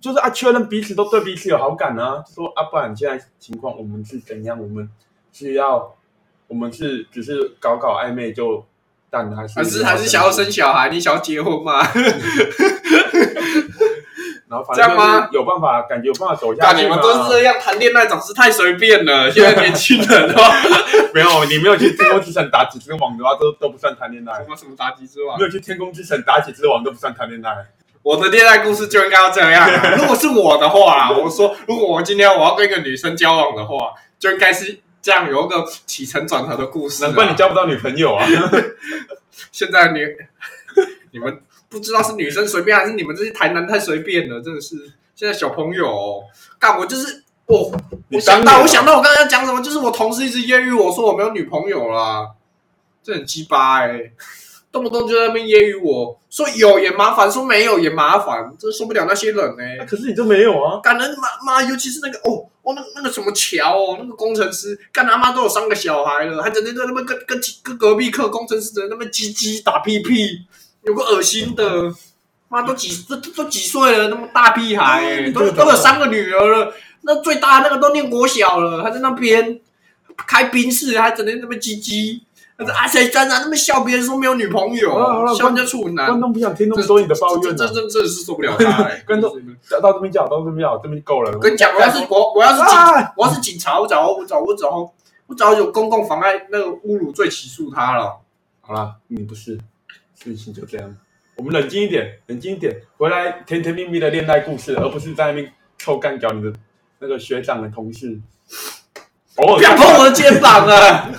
[0.00, 2.24] 就是啊，确认彼此都对彼此有好感啊。
[2.34, 4.60] 说啊，不然现在情况我们是怎样？
[4.60, 4.90] 我们
[5.32, 5.94] 是要，
[6.48, 8.66] 我们是只是搞搞暧昧就
[9.08, 10.88] 蛋还是还是还是想要生小孩？
[10.88, 11.86] 你想要结婚吗？
[14.52, 16.86] 然后反这样吗正就是有办法，感觉有办法走下那你。
[16.86, 19.30] 们都是这样谈恋爱，总是太随便了。
[19.30, 20.42] 现在年轻人哦，
[21.14, 24.46] 没有，你没有去天空之城打几只网的话，都都不算谈恋爱什。
[24.46, 27.64] 么什么打几只网没，有去天空之城打几只网都不算谈恋爱。
[28.02, 29.94] 我的恋爱故事就应该要这样啊。
[29.96, 37.06] 如果是我的话啊，我说如果我今天我要跟一个女生交往的话，就应该是这样有一个起承转合的故事啊。
[37.06, 38.26] 难怪你交不到女朋友啊！
[39.50, 40.00] 现在你
[41.12, 41.40] 你们
[41.72, 44.76] 不知道是女生随便还是你们这些台男太随便了，真的是
[45.16, 46.22] 现在小朋友哦
[46.58, 47.72] 干我就是我
[48.10, 52.28] 我想到我想到我刚才要讲什么，就是我同事一直揶揄我说我没有女朋友啦，
[53.02, 54.12] 这很鸡巴哎，
[54.70, 60.78] 动不动就在那边揶揄我说有也麻烦，说没有也麻烦，真受不了那些人哎、可是你就没有啊？
[60.82, 70.46] 干人妈妈，尤其是那个哦哦那那个什么乔哦，那个工程师，干他妈都有三个小孩了，还整天在那边跟跟跟隔壁课工程师在那边叽叽打屁屁，
[70.82, 71.92] 有个恶心的，
[72.48, 79.60] 妈都几都都都几岁了，那么大屁孩、欸，都都有三个女儿了，那最大那个都念国小了，还在那边
[80.26, 82.20] 开宾室，还整天那边叽叽。
[82.58, 87.56] 他说啊，谁真的那么笑别人说没有女朋友笑人家处男观，众不想听那么多你的抱怨啊！
[87.56, 88.54] 这这的是受不了。
[89.06, 89.32] 观众
[89.70, 91.32] 到到这边叫，到这边叫，这边够了。
[91.32, 94.92] 我跟你讲，我要是我我要是警啊我要是警察，我早我早我早
[95.26, 98.20] 我早有公共妨碍那个侮辱罪起诉他了。
[98.60, 99.58] 好了，你不是，
[100.24, 100.96] 事情就这样。
[101.34, 106.52] 我们冷静一点，冷静一点，回来甜甜蜜蜜的恋爱故事，而不是在那边臭干掉你的
[106.98, 108.20] 那个学长的同事。
[109.36, 111.10] 偶尔不要碰我的肩膀啊！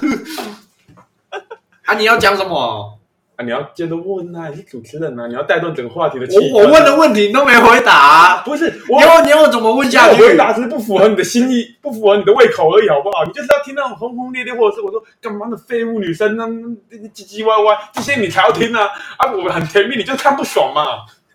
[1.86, 2.93] 啊，你要讲什么？
[3.36, 6.54] 啊，你要接着问啊，你是主持人啊，你要带动整个话题的气氛。
[6.54, 10.22] 我我问的问题你都没回答、不是你我，要你要怎么问下去？
[10.22, 13.24] 回答是不符合你的心意，不符合你的胃口而已，好不好？
[13.26, 18.88] 你就是要听那种轰轰烈烈，或者是我说干嘛的废物女生那那唧唧歪歪，这些你才要听啊！
[19.18, 20.84] 啊，我们很甜蜜，你就看不爽嘛，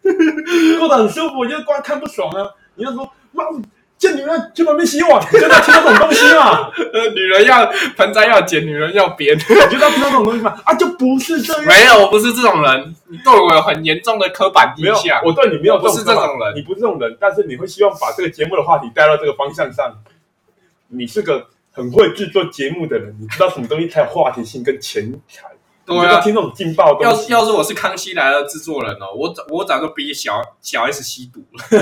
[0.79, 2.49] 过得很舒服，你就光看不爽啊！
[2.77, 3.45] 你就说妈，
[3.99, 9.37] 见女人去旁边洗碗，你就在听这种东西嘛， 呃，女人要盆栽要剪，女人要编。
[9.37, 11.65] 你就在听到这种东西嘛，啊，就不是这样。
[11.67, 19.93] 没有，我不是这种人，你对我有很严重的刻板印象。，我对你没有不是这种人你不是这种人，但是你会希望把这个节目的话题带到这个方向上。
[20.91, 25.48] 你是个很会制作节目的人，你知道什么东西才有话题性跟钱财。
[25.89, 27.33] 对啊听这种劲爆的要是。
[27.33, 31.65] 要是我是康熙来了制作人哦，我早我早就逼小小 S 吸毒了。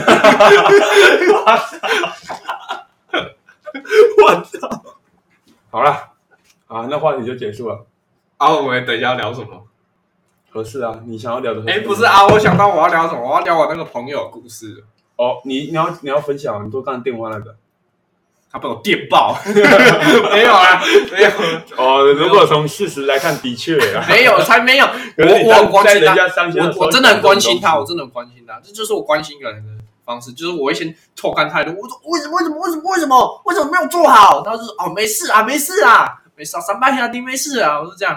[4.24, 4.82] 我操！
[5.70, 5.90] 好了，
[6.66, 7.84] 啊，那话题就结束了。
[8.38, 9.64] 啊，我们等一下要聊什么？
[10.50, 13.20] 合适啊，你想要聊的哎，不是啊，我想到我要聊什么？
[13.28, 14.84] 我要聊我那个朋友的故事。
[15.16, 17.54] 哦，你你要你要分享，你都刚才电话那个
[18.50, 20.82] 他被我电爆， 没有啊，
[21.12, 21.30] 没有，
[21.76, 24.86] 哦，如果从事实来看，的确啊，没有，才没有。
[25.18, 26.14] 我我很关心他，
[26.78, 33.42] 我我真的很关心他，我真的很关心他，这就是我关心一个人的方式，就是我会先错看态度，我说为什么为什么为什么为什么？
[33.44, 34.42] 为什么没有做好？
[34.44, 36.22] 然后就是哦没事啊没事啊。
[36.38, 38.14] 没事啊，三八下地没事啊，我是这样。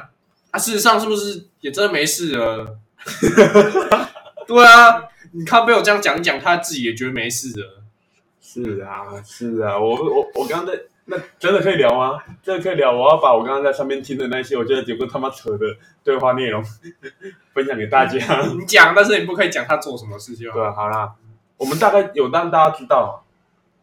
[0.51, 2.75] 啊，事实上是不是也真的没事了？
[4.45, 7.78] 对啊，你看被我这样讲一讲，他自己也觉得没事了。
[8.51, 10.73] 是啊，是啊，我我我刚刚在
[11.05, 12.19] 那真的可以聊吗？
[12.41, 12.91] 真的可以聊。
[12.91, 15.65] 我要把我刚刚在上面听的那些我觉得有个他妈扯的
[16.03, 16.63] 对话内容
[17.53, 18.17] 分享给大家。
[18.57, 20.49] 你讲，但是你不可以讲他做什么事情。
[20.51, 21.13] 对啊，好啦，
[21.57, 23.23] 我们大概有让大家知道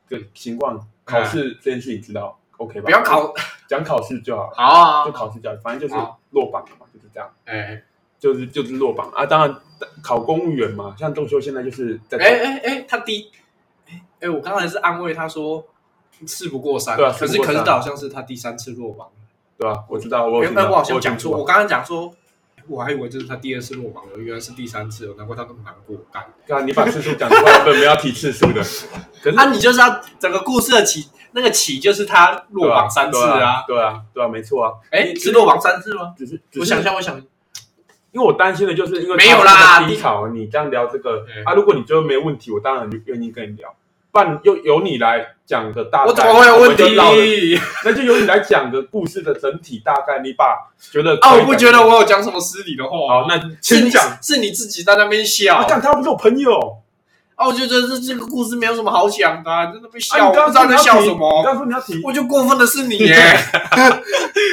[0.09, 2.87] 的情况，考试这件事情知道 OK 吧？
[2.87, 3.33] 不要考，
[3.68, 6.00] 讲考试就好了，好啊就，考试就好，反正就是
[6.31, 7.81] 落榜了嘛，就是这样，哎
[8.18, 9.24] 就是就是落榜啊。
[9.26, 9.57] 当然
[10.02, 13.31] 考公务员嘛，像仲修现在就是在哎哎哎，他第，
[14.20, 15.64] 哎哎，我刚才是安慰他说
[16.26, 19.09] 事不过三，对啊可是可是他好像是他第三次落榜，
[19.59, 19.85] 对吧？
[19.88, 22.12] 我知道，我有听到原本我好像讲错，我刚刚讲说，
[22.66, 25.96] 我还以为这是他第二次落榜了，原来是第三次了，难怪他那么难过。
[26.11, 26.24] 干，
[26.59, 28.62] 啊，你把次数讲出来，本，没有要提次数的。
[29.22, 34.72] 可是啊，你就是要整个故事的起，那个起就是他落榜三次对啊，对啊，对啊，没错啊。
[34.90, 36.14] 哎，是落榜三次吗？
[36.16, 37.18] 只是，只是我想，象，我想，
[38.12, 43.74] 因为我担心的就是因为没有啦他是低潮，你这样聊这个嗯啊，如果你觉得没问题，我当然就愿意跟你聊。
[44.16, 47.61] 不然又由你来讲个大概，我怎么会有问题？
[47.85, 50.57] 那就由你来讲个故事的整体大概，你把
[50.90, 54.16] 觉得啊，我不觉得我有讲什么失礼的话好，，那是你请讲。
[54.22, 55.64] 是你自己在那边笑啊，。
[55.64, 56.79] 干他不是我朋友，
[57.35, 61.42] 啊，我就觉得这这个故事没有什么好讲的、啊，真的被啊笑，我你刚刚说你要提你笑什么。
[61.44, 63.14] 刚刚说你要提，我就过分的是你耶！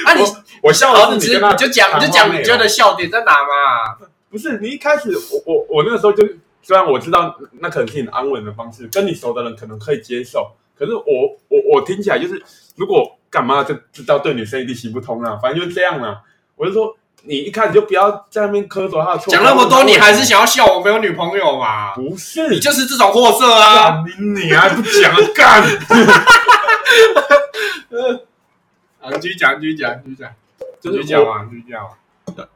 [0.05, 0.23] 啊，你
[0.61, 3.95] 我笑了，你直接你就讲，你就讲，你觉得笑点在哪嘛？
[4.29, 6.27] 不是你一开始，我我我那个时候就
[6.63, 11.03] 虽然我知道那可能是你安稳的方式，跟你熟的人可能可以接受，可是我
[11.49, 12.41] 我我听起来就是，
[12.77, 16.21] 如果干嘛就知道对女生一定行不通啊，反正就是这样啦。
[16.55, 19.31] 我就说你一开始就不要在那边苛责他的错。
[19.31, 21.95] 讲那么多，你还是想要笑我没有女朋友嘛？
[21.95, 22.49] 不是？
[22.49, 24.03] 你就是这种货色啊！
[24.03, 25.63] 干你你还不讲干？
[29.01, 30.29] 啊，你继续讲，继续讲，继续讲，
[30.79, 31.89] 就续讲啊，继续讲嘛。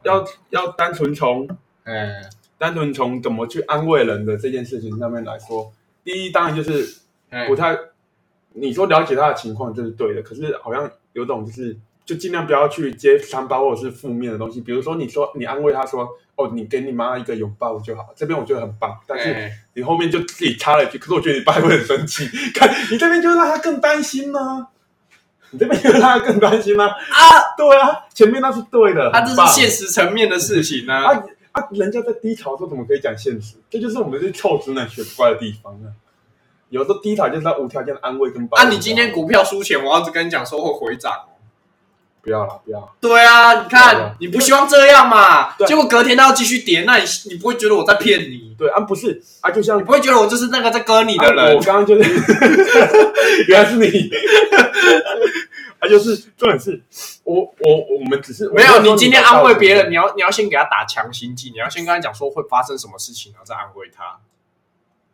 [0.02, 1.48] 要要单纯从
[1.84, 2.22] 哎，
[2.58, 5.72] 单纯从怎么去安慰人的这件事情上面来说，
[6.04, 6.96] 第一当然就是
[7.30, 7.46] 哎。
[7.46, 7.78] 不太，
[8.54, 19.52] 你说了解他的情况就是对的，可是好像有种就是就尽量不要去接伤疤或者是负面的东西，比如说你说你安慰他说哦，你给你妈一个拥抱就好，这边我觉得很棒，但是哎。
[19.74, 24.66] 你后面就自己插了一句，可是我觉得你爸会很生气，看你这边就让他更担心呢、
[25.52, 31.12] 你这边就让他更担心吗、啊，对啊，前面那是对的，啊，这是现实层面的事情啊。
[31.12, 31.66] 啊啊！
[31.72, 33.54] 人家在低潮的时候怎么可以讲现实？
[33.70, 35.90] 这就是我们这臭直男学不乖的地方啊！
[36.70, 38.66] 有时候低潮就是要无条件的安慰跟包容。
[38.66, 41.32] 啊，你今天股票输钱，我要是跟你讲说会回涨哦。
[42.20, 42.94] 不要了，不要。
[43.00, 45.54] 对啊，你看你不希望这样嘛？
[45.56, 48.54] 对结果隔天它要继续跌，那你你不会觉得我在骗你？
[48.58, 51.62] 对啊，不是啊，就像你不会觉得我就是那个在割你的啊人我？
[51.62, 52.10] 刚刚就是，
[53.48, 54.10] 原来是你。
[55.80, 56.82] 啊，就是重点是，
[57.24, 64.18] 我我我们只是没有，你今天安慰别人，你你要你要先给他打强心剂，你要先跟他讲说会发生什么事情，然后再安慰他。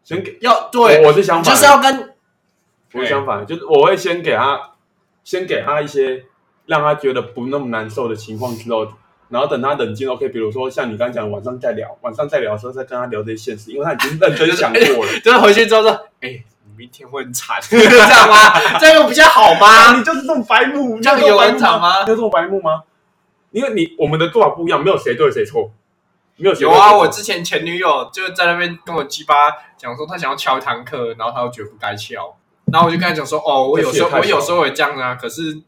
[0.03, 2.15] 先给要对，我我是相你反，就是要跟
[2.93, 4.73] 我是相反，就是我会先给他，
[5.23, 6.25] 先给他一些
[6.67, 8.87] 让他觉得不那么难受的情况之后，
[9.29, 15.13] 然后等他冷静，OK，比如说像你刚刚讲，晚上再聊，晚上再聊的时候再跟他聊这些现实，因为他已经认真想过了。
[15.25, 16.43] 就是回去之后说，哎、你
[16.77, 18.79] 明天会很惨， 这样吗？
[18.79, 19.97] 这样又比较好啊，吗？
[19.97, 22.03] 你就是这种白目，这样有很惨吗？
[22.05, 22.83] 你有这种白目吗？
[23.51, 25.71] 因为你我们的做法不一样，没有谁对谁错，
[26.37, 29.35] 没有谁有啊，我之前前女友就在那边跟我鸡巴
[29.79, 32.37] 讲说，她想要翘一堂课，然后她又觉得不该翘，
[32.73, 35.61] 然后我就跟她讲说， 哦，我有时候我有时候也这样啊，可是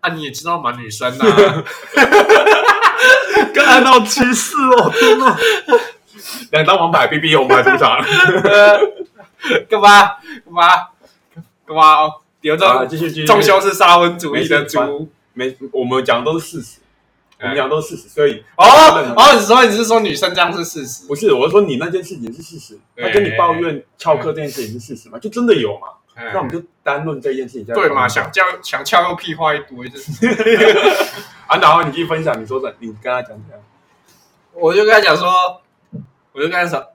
[0.00, 1.64] 啊你也知道嘛，女生啊，
[3.54, 5.36] 跟安到歧视哦，天哪！
[6.50, 8.02] 两张王牌 B B 我们来出场
[9.68, 10.68] 干嘛干嘛
[11.66, 12.14] 干嘛哦？
[12.40, 13.26] 有这啊，种继续继续。
[13.26, 16.78] 重修是沙文主义的猪没，我们讲的都是事实，
[17.40, 18.64] 我们讲的都是事实，所以哦
[19.16, 21.06] 哦，你说你是说女生这样是事实？
[21.06, 25.18] 不是我是说你那件事情是事实，他跟你抱怨翘课这件事情是事实嘛？
[25.18, 25.88] 就真的有嘛？
[26.32, 28.08] 那我们就单论这件事情对嘛？
[28.08, 30.10] 想叫想翘又屁话一堆，就是
[31.46, 33.60] 啊，然后你去分享，你说的，你跟他讲怎样？
[34.52, 35.28] 我就跟他讲说，
[36.32, 36.86] 我就跟他说啊，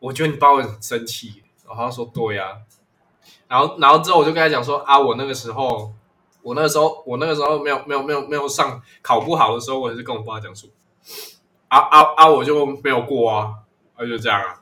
[0.00, 2.58] 我觉得你爸会很生气，然后他说对啊，
[3.48, 5.92] 然后然后之后我就跟他讲说啊，我那个时候，
[6.42, 10.68] 我那个时候，我那个时候没有没有没有没有上考不好的时候，我也是跟我爸讲说，
[11.68, 13.52] 啊啊啊，我就没有过啊，
[13.96, 14.60] 啊就这样啊，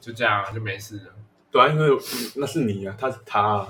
[0.00, 1.12] 就这样啊，就没事了。
[1.50, 1.98] 对啊，因为
[2.36, 3.68] 那是你啊，他是他啊，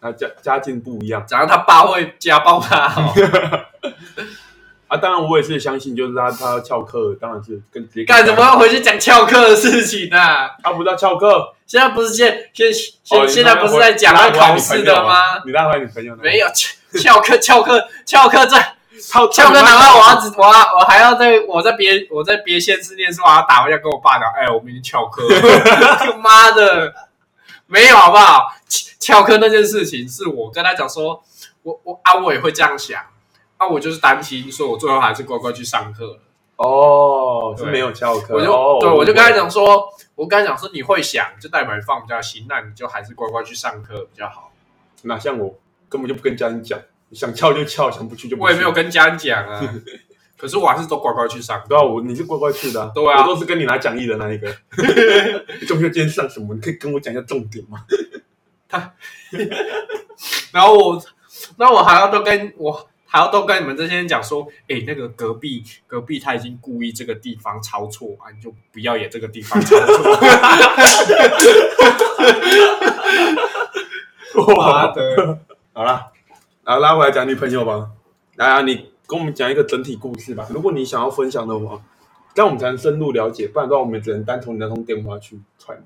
[0.00, 1.26] 那家家境不一样。
[1.26, 3.12] 假如他爸会家暴他、哦，
[4.88, 4.96] 啊。
[4.96, 10.50] 当然，我也是相信，就是他他要翘课，当然是跟直接干什么要回去讲翘课的事情啊？
[10.62, 15.42] 他不要翘课，现在不是现现现、哦现在不是在讲他考试的吗？？
[15.44, 16.20] 你拉回女朋友呢？
[16.22, 25.28] 没有翘翘课翘课翘课在翘翘课，难道我要只我要我还要在我在别我在别县市念书，我还要打回家跟我爸讲，哎，我明天翘课，
[26.18, 26.94] 妈的，
[27.66, 28.52] 没有好不好？
[28.68, 31.22] 翘翘课那件事情是我跟他讲说，
[31.62, 33.00] 我我啊我也会这样想，
[33.56, 36.20] 啊我就是担心，所以我最后还是乖乖去上课了。
[36.56, 44.52] 哦，是没有翘课，我就、哦对我就跟他，讲说，我跟他讲说你会想，就代表你放比较心，那你就还是乖乖去上课比较好。
[45.02, 45.54] 哪像我
[45.88, 46.78] 根本就不跟家人讲，
[47.12, 48.44] 想翘就翘，想不去就不去。
[48.44, 49.60] 我也没有跟家人讲啊，
[50.38, 51.62] 可是我还是都乖乖去上。
[51.68, 54.48] 对啊，我你是乖乖去的、啊，对啊我都是跟你拿讲义的那一个。
[55.68, 56.54] 中秋今天上什么？
[56.54, 57.84] 你可以跟我讲一下重点吗？
[58.68, 58.92] 他
[60.52, 61.02] 然后我，
[61.58, 70.20] 那我还要都跟我还要都跟你们这些人讲说，哎，那个隔壁隔壁他已经故意这个地方抄错啊，你就不要也这个地方抄错。
[74.54, 75.38] 妈的！
[75.72, 76.12] 好啦，
[76.62, 77.88] 然后拉回来讲女朋友吧。
[78.34, 80.46] 来啊，你跟我们讲一个整体故事吧。
[80.50, 81.80] 如果你想要分享的话，
[82.34, 85.82] 这样我们才能深入了解，不然的话我们只能单从你那通电话去传。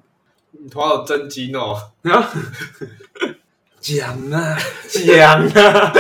[0.50, 1.76] 你头好真金哦！
[2.02, 2.28] 啊，
[3.78, 4.58] 讲啊，
[4.88, 5.92] 讲啊，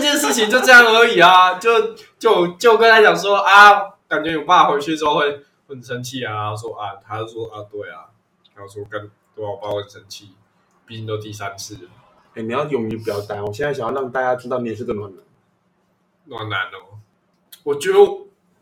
[0.00, 8.06] 件事情就这样而已啊，就就就跟他讲说啊，感觉我爸回去之后会很生气啊，说啊，他就说啊，对啊，
[8.54, 10.30] 他说跟对啊我爸会很生气，
[10.86, 11.90] 毕竟都第三次了，
[12.34, 13.44] 哎、你要勇于表达。
[13.44, 15.24] 我现在想要让大家知道你也是个暖男。
[16.26, 16.98] 暖男哦。
[17.62, 17.98] 我觉得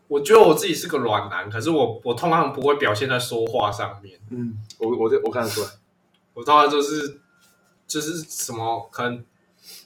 [0.07, 5.67] 我觉得我自己是个暖男，可是我我通常不会表现在说话上面，嗯，我我这我看得出来。
[6.33, 7.19] 我通常就是
[7.87, 9.23] 就是什么可能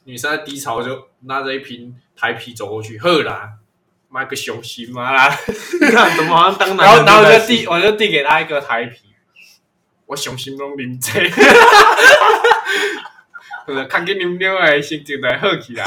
[0.06, 3.54] 女生在低潮就拿着一瓶台啤走过去，喝啦，
[4.10, 5.30] 买个熊心嘛啦，
[5.82, 9.00] 你看怎么好像当男然后人然后我就递我就递给他一个台啤，
[10.06, 11.32] 我熊心拢啉这，
[13.66, 15.84] 呃，看见啉啉的心情才好起来。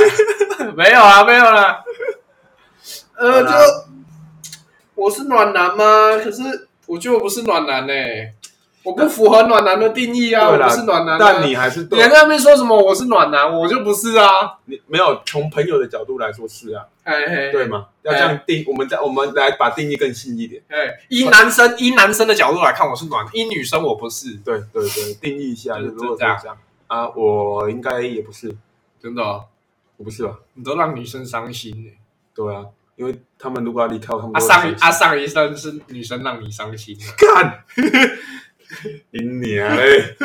[0.75, 1.85] 没有啊，没有啦。
[3.17, 3.51] 呃，就
[4.95, 6.17] 我是暖男吗？
[6.23, 7.93] 可是我觉得我不是暖男呢、
[8.87, 11.19] 我不符合暖男的定义啊，我对啦不是暖男、啊。
[11.19, 11.99] 但你还是对。
[11.99, 14.59] 你还在那边说什么我是暖男，我就不是啊。
[14.67, 17.87] 你没有从朋友的角度来说是啊，哎嘿，对吗？
[18.03, 20.63] 要这样定，我们再我们来把定义更细一点。
[20.69, 26.39] 哎，依男生依男生的角度来看，我是暖男；依女生我不是，对对对，定义一下，就如果就这样。
[26.41, 26.57] 这样。
[26.87, 28.57] 啊，我应该也不是，
[29.03, 29.45] 真的哦、
[29.97, 30.39] 我不是吧？
[30.55, 31.91] 你都让女生伤心呢、
[32.33, 32.65] 对啊，
[32.95, 37.65] 因为他们如果要离开我，他们啊都会生气上一啊上一生是女生让你伤心的，干，
[39.11, 40.17] 你娘嘞！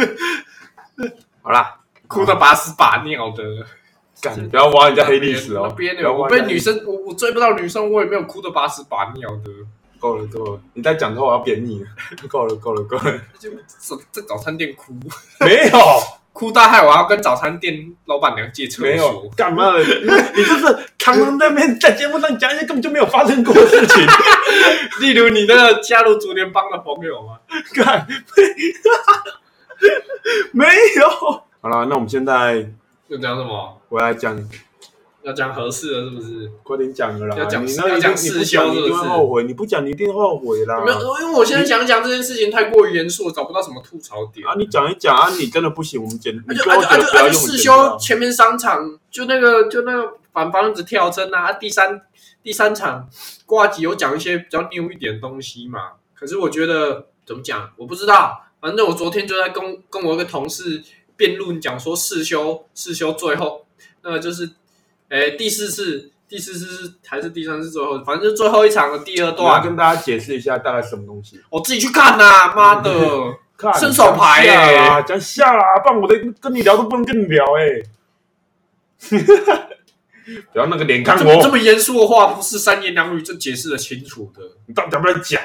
[1.41, 3.43] 好啦，哭的把屎把尿的。
[4.21, 5.65] 干，你不要挖人家黑历史哦！
[5.67, 9.51] 那边不要我被女生，我我追不到女生，我也没有哭的把屎把尿的。
[9.99, 11.89] 够了够了，你再讲的话我要扁你了。
[12.27, 13.57] 够了够了够了， 就在
[14.11, 14.93] 在早餐店哭，
[15.43, 15.77] 没有
[16.33, 18.85] 哭到害我要跟早餐店老板娘借厕所。
[18.85, 19.79] 没有，干嘛的？
[19.83, 24.05] 你你就是常常在那边在节目上讲一些根本就没有发生过的事情。
[25.01, 27.37] 例如你那个加入竹联帮的朋友吗？
[27.75, 28.07] 干，
[30.53, 30.65] 没
[30.97, 31.09] 有。
[31.61, 32.65] 好了，那我们现在
[33.07, 33.81] 要讲什么？
[33.89, 34.35] 我来讲，
[35.23, 36.51] 要讲合适的是不是？
[36.63, 37.37] 快点讲了啦。
[37.37, 40.83] 要讲你那要讲一定你一定后悔，你不讲你一定会后悔啦。
[40.83, 44.47] 没有，因为我现在想讲这件事情太过于严肃，我找不到什么吐槽点。
[44.47, 52.01] 啊，你讲一讲啊，你真的不行，我们剪，啊你最后就啊就啊觉得不要用就啊就世修前面三场就那个就那个反方子跳针啊，啊第三
[52.43, 53.07] 第三场
[53.45, 55.79] 挂机有讲一些比较牛一点的东西嘛。
[56.13, 58.43] 可是我觉得怎么讲，我不知道。
[58.59, 60.83] 反正我昨天就在跟跟我一个同事
[61.17, 63.65] 辩论，讲说世修世修最后
[64.03, 64.47] 那个就是，
[65.11, 71.39] 诶第四次第四次是还是第三次最后，反正就最后一场的第二我要段，跟大家解释一下大概什么东西。
[71.49, 72.91] 我自己去看呐、妈的！
[73.61, 77.83] 看伸手牌讲下欸啦，讲下啦，不然我的跟你聊都不能跟你聊哎、
[80.51, 84.41] 不要那个脸看这么这我，么严肃的话，不是三言两语就解释的清楚的。
[84.65, 85.39] 你到底要不要讲？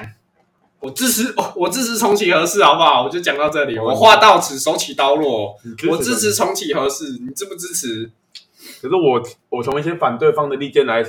[0.81, 3.03] 我支持，哦我支持重启合适，好不好？
[3.05, 5.55] 我就讲到这里，好我话到此，手起刀落。
[5.83, 6.33] 你我支持。
[6.33, 8.11] 重启合适，你支不支持？
[8.83, 11.05] 可是我我从一些反对方的意见来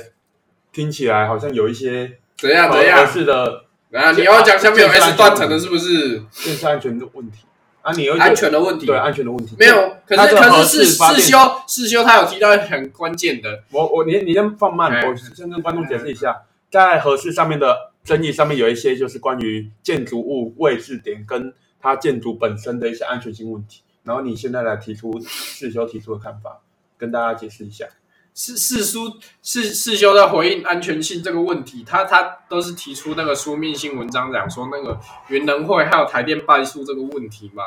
[0.72, 3.06] 听起来，好像有一些怎样怎合样？
[3.06, 4.12] 适的啊？
[4.12, 6.22] 你要讲下面有健康 S 断层的，是不是？
[6.44, 7.44] 电视安全的问题
[7.82, 9.96] 啊，你有安全的问题对安全的问题没有。
[10.06, 26.60] 可是可是世修世修，他有提到很关键的，我我你你先放慢，哎我先跟观众解释一下，在合适上面的争议上面有一些就是关于建筑物位置点跟它建筑本身的一些安全性问题，然后你现在来提出世修提出的看法，
[26.98, 27.86] 跟大家解释一下。
[28.34, 37.64] 是世叔是世修在回应安全性这个问题，他他都是提出那个书面性文章讲说那个云能会还有台电败诉这个问题嘛。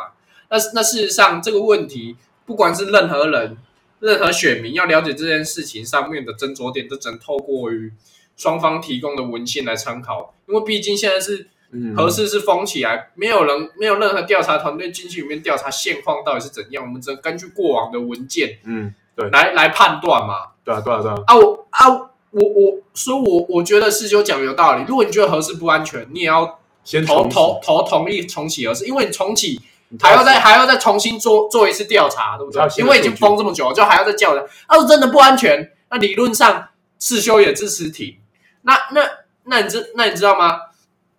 [0.50, 2.16] 那那事实上这个问题，
[2.46, 3.58] 不管是任何人、
[4.00, 7.92] 任何选民要了解这件事情上面的斟酌点，都只能透过于
[8.38, 20.51] 双方提供的文献来参考，因为毕竟现在是嗯合适是封起来，没有人没有任何调查团队进去里面调查现况到底是怎样，我们只能根据过往的文件嗯，对来来判断嘛。
[20.64, 21.89] 对啊对啊对啊，啊，我啊，
[22.30, 24.84] 我我，所以我我觉得世修讲的有道理。
[24.88, 29.59] 如果你觉得合适不安全，你也要先投投投同意重启合适，因为你重启
[29.99, 34.45] 还要再还要再重新做做一次调查，对不对因为已经封这么久了，就还要再叫人。
[34.68, 38.18] 啊真的不安全，那理论上世修也支持停。
[38.62, 39.01] 那那
[39.45, 40.59] 那你知那你知道吗？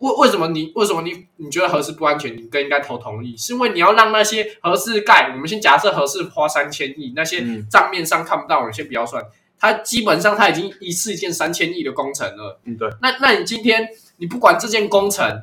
[0.03, 3.37] 为为什么你为什么你你觉得合适不安全，你更应该投同意？
[3.37, 9.25] 是因为你要让那些合适盖，我们先假设合适花三千亿，那些嗯账面上看不到，你先不要算，
[9.59, 12.59] 它基本上它已经一次一件三千亿的工程了。
[12.65, 15.43] 嗯对，那那你今天你不管这件工程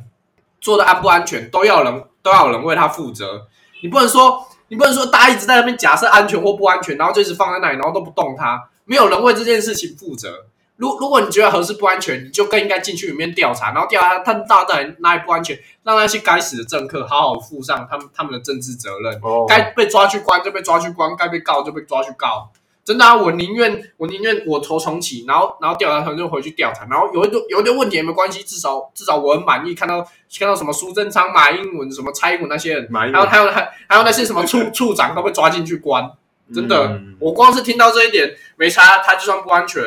[0.60, 3.48] 做的安不安全，都要人都要有人为它负责。
[3.82, 10.46] 你不能说你不能说大家一直在那边假设安全或不安全，然后就一直放在那里，然后都不动它，没有人为这件事情负责。
[10.80, 19.14] 如如果你觉得合适不安全，你就更应该进去里面调查，然后调查他到底哪里不安全，让那些该死的政客好好负上他们他们的政治责任。
[19.22, 22.50] 哦，该被抓去关就被抓去关，该被告就被抓去告。
[22.86, 30.02] 真的啊，我宁愿我宁愿我投重启，然后然后调查团队回去调查，然后有一个有一点问题也没关系，至少至少我很满意，看到
[30.40, 36.10] 看到什么苏贞昌、马英文、什么蔡英文那些人，还有还有还还有那些什么处 处长都被抓进去关，
[36.52, 39.84] 真的，嗯我光是听到这一点没差，他就算不安全，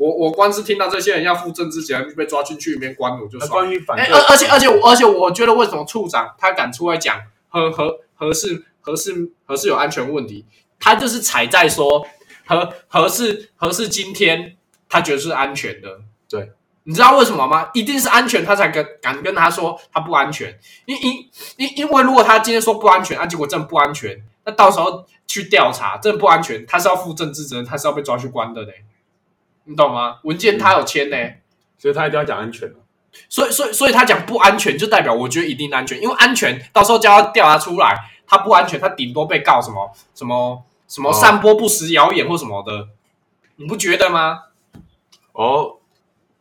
[0.00, 7.20] 我我光是听到这些人要负政治责任被抓进去里面关，我就关于反对而而且而且我而且我觉得为什么处长他敢出来讲
[7.50, 10.46] 合合合适合适合适有安全问题，
[10.78, 12.06] 他就是踩在说
[12.46, 14.56] 合合适合适今天
[14.88, 16.50] 他觉得是安全的，对
[16.84, 17.68] 你知道为什么吗？
[17.74, 20.58] 一定是安全，他才跟敢跟他说他不安全。
[20.86, 28.82] 因因因因为如果他今天说不安全，啊，结果真的不安全，那到时候去调查，真的不安全，他是要负政治责任，他是要被抓去关的嘞。
[29.70, 30.18] 你懂吗？
[30.24, 31.16] 文件他有签呢，
[31.78, 32.74] 所以他一定要讲安全
[33.28, 37.96] 所以所以所以他讲不安全，就代表我觉得一定安全，因为安全到时候叫他调查出来，
[38.26, 42.88] 他不安全，他顶多被告什么什么什么哦散播不实谣言或什么的，
[43.56, 44.40] 你不觉得吗？
[45.32, 45.76] 哦。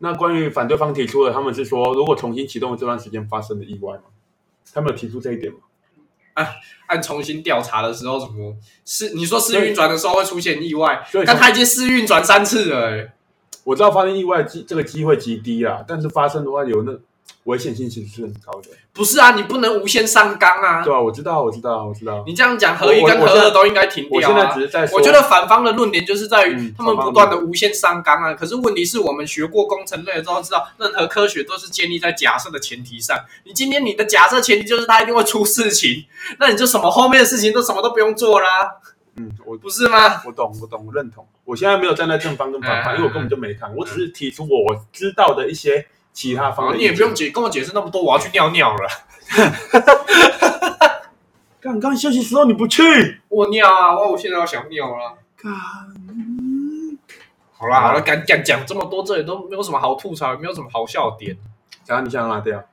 [0.02, 4.04] 那关于反对方提出的，他们是说，如果重新启动这段时间发生的意外吗？
[4.74, 5.60] 他们有提出这一点吗？
[6.88, 8.56] 按重新调查的时候，什么
[8.86, 13.12] 是你说试运转的时候会出现意外，但他已经试运转三次了、欸，
[13.70, 16.91] 我知道发生意外机这个机会极低啊，但是发生的话有那
[17.43, 18.70] 危险性其实是很高的。
[18.93, 20.84] 不是啊，你不能无限上纲啊！
[20.84, 22.24] 对啊，我知道，我知道，我知道。
[22.26, 24.51] 你这样讲，合一跟合我我现在二都应该停掉我现在！
[24.55, 28.34] 只是在说，我觉得反方的论点就是在于嗯他们不断的无限上纲啊。
[28.34, 33.15] 可是问题是我们学过工程类的都知道，任何科学都是建立在假设的前提上。
[33.43, 36.05] 你今天你的假设前提就是它一定会出事情，
[36.39, 38.47] 那你就什么后面的事情都什么都不用做啦，
[39.20, 40.22] 嗯，我不是吗？
[40.26, 41.28] 我懂，我懂，我认同。
[41.43, 46.78] 我现在没有站在正方跟反方，嗯因为我根本就没看，我只是提出我知道的一些其他方。
[46.78, 48.88] 你也不用解跟我解释那么多，我要去尿尿了。
[51.59, 53.99] 刚刚休息时候你不去，我尿啊！
[53.99, 55.17] 我现在要想尿了。
[57.51, 61.38] 好啦好了，敢讲讲这么多，这里都没有什么好吐槽，也没有什么好笑的点，
[61.86, 62.63] 然后你想哪掉，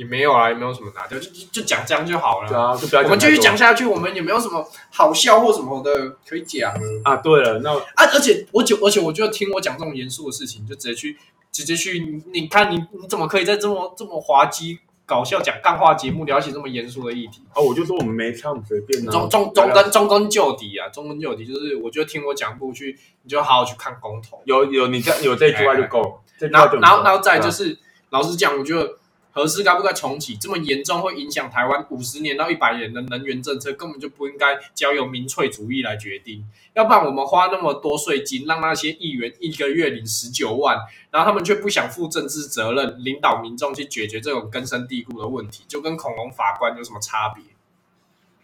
[0.00, 2.48] 也没有啊，也没有什么拿掉，就就就讲这样就好了。
[2.48, 7.16] 对啊，就不要我们继续讲下去，我们也没有什么好笑或什么的可以讲了啊。
[7.16, 8.08] 对了，那啊！
[8.14, 11.18] 而且我就，而且我觉得听我讲这种严肃的事情，就直接去
[11.52, 17.42] 直接去，你你看你你怎么可以在这么这么滑稽搞笑讲干话节目聊起这么严肃的议题？
[17.54, 19.12] 哦，我就说我们没唱，随便啊。
[19.12, 24.40] 中中中根中根就底啊，中根就底就是，我觉得听我讲不去，你就好好去看公投。
[24.46, 27.76] 有有你这有这句话就够了，这句然后话就很然后然后再就是，
[28.08, 28.98] 老实讲，我觉得
[29.32, 36.44] 核适该不该重启，这么严重会影响台湾五十年到一百年的能源政策，根本就不应该交由民粹主义来决定。
[36.74, 40.78] 要不然我们花那么多税金，让那些议员一个月领十九万，
[41.10, 47.44] 然后他们却不想负政治责任，领导民众去解决这种根深蒂固的问题，就跟恐龙法官有什么差别？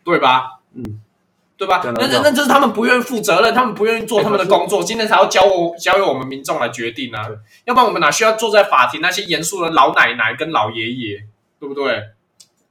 [0.04, 0.60] 对吧？
[0.72, 1.00] 嗯，
[1.56, 1.80] 对吧？
[1.84, 7.26] 那那那就是他们不愿意负责任，他们不愿意做他们的工作，今天才要交我交由我们民众来决定啊！
[7.64, 11.24] 要不然我们哪需要坐在法庭那些严肃的老奶奶跟老爷爷，
[11.58, 12.02] 对不对？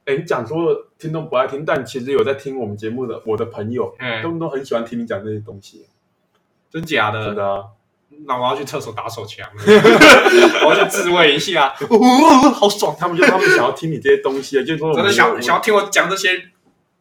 [0.04, 5.84] 哎，你讲说听众不爱听，但其实有在听我们节目的我的朋友，哎他，们都很喜欢听你讲这些东西，
[6.70, 7.26] 真假的？
[7.26, 7.64] 真的啊。
[8.24, 9.46] 那我要去厕所打手枪，
[10.64, 12.96] 我要去自慰一下，哦，好爽！
[12.98, 16.30] 他们就他们想要听你这些东西，就是说真的想想要听我讲这些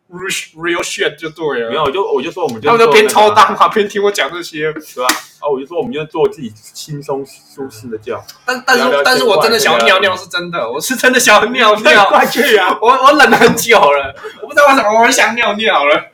[0.09, 1.69] real real shit 就对了。
[1.69, 5.07] 没有，我就我就说我们就他们就边抽大麻边听我讲这些，对吧？
[5.39, 12.05] 啊，我就说我们就做自己轻松舒适的觉，但但是但是我真的想要尿尿，是真的，我是真的想要尿尿。
[12.09, 12.77] 快去啊！
[12.81, 16.11] 我我忍了很久了，我不知道为什么我很想尿尿了。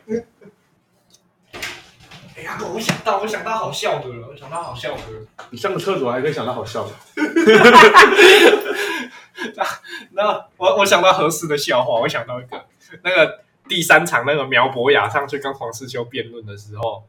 [2.38, 5.26] 哎呀，我想到，我想到好笑的了，我想到好笑的了。
[5.52, 6.92] 你上个厕所还可以想到好笑的，
[9.56, 9.64] 那
[10.12, 12.66] 那我我想到合适的笑话，我想到一个，
[13.04, 13.40] 那个
[13.72, 17.06] 第三场那个苗博雅上去跟黄世修辩论的时候，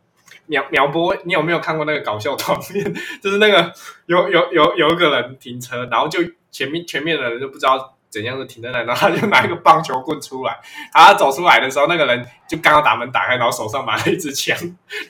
[0.46, 2.94] 苗苗博，你有没有看过那个搞笑场面？
[3.20, 3.72] 就是那个
[4.06, 6.20] 有有有有一个人停车，然后就
[6.52, 10.52] 前面前面的人就不知道怎样的停在那，然后他就拿一个棒球棍出来，
[10.94, 14.56] 然后他走出来的时候，那个人就刚好打门打开，然后手上拿了一支枪，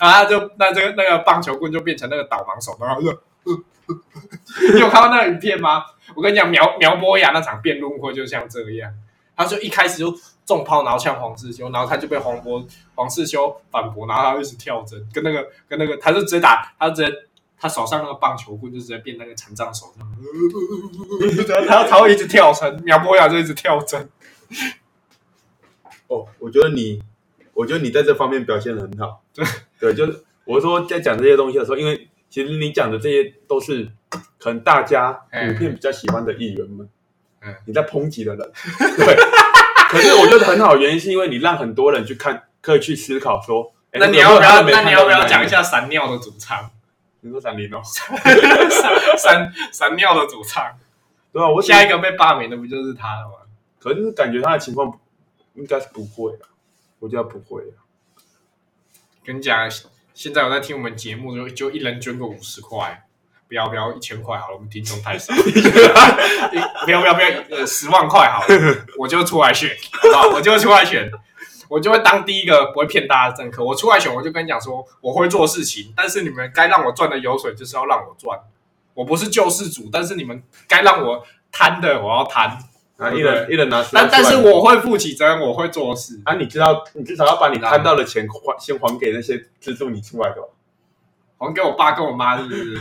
[0.00, 3.22] 然后他就那这个那个棒球棍就变成那个导盲手，然后就。
[4.72, 5.84] 你有看到那个影片吗？
[6.14, 8.90] 我跟你讲，苗苗博雅那场辩论会就像这样，
[9.36, 10.14] 他就一开始就
[10.44, 12.64] 重炮，然后呛黄世修，然后他就被黄博
[12.94, 17.16] 黄世修反驳，然后他就一直跳针，跟那个跟那个，他就直接打，他就直接
[17.58, 19.92] 他手上那个棒球棍就直接变那个残障手，
[21.46, 24.08] 这样，他他会一直跳针，苗博雅就一直跳针，
[26.08, 27.00] 哦，我觉得你，
[27.54, 29.22] 我觉得你在这方面表现的很好。
[29.32, 29.44] 对，
[29.78, 33.88] 对就是我说在讲这些东西的时候，因为其实你讲的这些都是
[34.38, 36.88] 可能大家普遍比较喜欢的议员们，
[37.44, 38.52] 嗯你在抨击的人，
[38.96, 39.16] 对。
[39.88, 44.62] 可是我觉得很好，原因是因为你让很多人去看，可以去思考说，诶那你要不要？
[44.62, 46.70] 那你要不要讲一下闪尿的主唱？
[47.20, 50.64] 你说闪灵哦，闪闪闪尿的主唱，
[51.32, 53.34] 对啊，我下一个被罢免的不就是他了吗？
[53.78, 54.98] 可是感觉他的情况
[55.54, 56.48] 应该是不会啊，
[57.00, 57.84] 我觉得不会啊。
[59.24, 59.70] 跟你讲，
[60.14, 63.04] 现在我在听我们节目，就就一人捐个五十块，
[63.52, 65.30] 不要不要一千块好了，我们听众太少，
[66.86, 68.56] 不要不要不要，呃，十万块好了，
[68.96, 70.28] 我就出来选，好不好？
[70.34, 71.10] 我就出来选，
[71.68, 73.62] 我就会当第一个不会骗大家的政客。
[73.62, 78.40] 我出来选，我就跟你讲说，我会做事情，但是你们该让我赚的油水就是要让我赚，
[78.94, 82.58] 我不是救世主，但是你们该让我贪的我要贪，
[82.96, 84.32] 啊，一人一人拿十万但出来。
[84.34, 86.18] 但是我会负起责任，我会做事。
[86.24, 90.48] 啊，你知道，你至少要把你贪到的钱还先还给那些资助你出来的吧，
[91.46, 92.76] 还给我爸跟我妈是不是？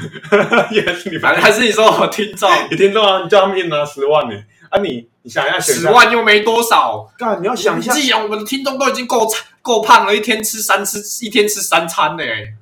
[0.71, 4.35] 也是你反正还是你说我听众 你听众啊，你叫他们一人拿十万呢，
[4.69, 9.27] 啊你你想一下，选一十下，万又没多少，干你要想一下既然，我们的听众都已经够
[9.61, 12.53] 够胖了，一天吃三吃，一天吃三餐呢、欸。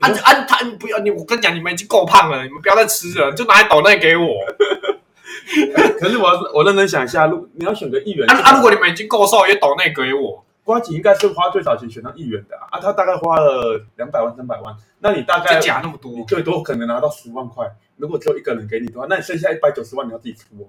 [0.00, 4.28] 按按他不要你，我跟你讲，你们已经够胖了，你们不要再吃了，就拿来抖内给我。
[5.98, 8.56] 可是我我认真想一下，如你要选个议员，啊啊！
[8.56, 10.44] 如果你们已经够瘦，也抖内给我。
[10.68, 16.22] 瓜吉应该是花最少钱选上议员的啊，啊他大概花了两百万三百万，那你大概真假那么多你？
[16.24, 17.66] 最多可能拿到十万块，
[17.96, 20.68] 如果只有一个人给你的话，那你剩下一百九十万你要自己出哦。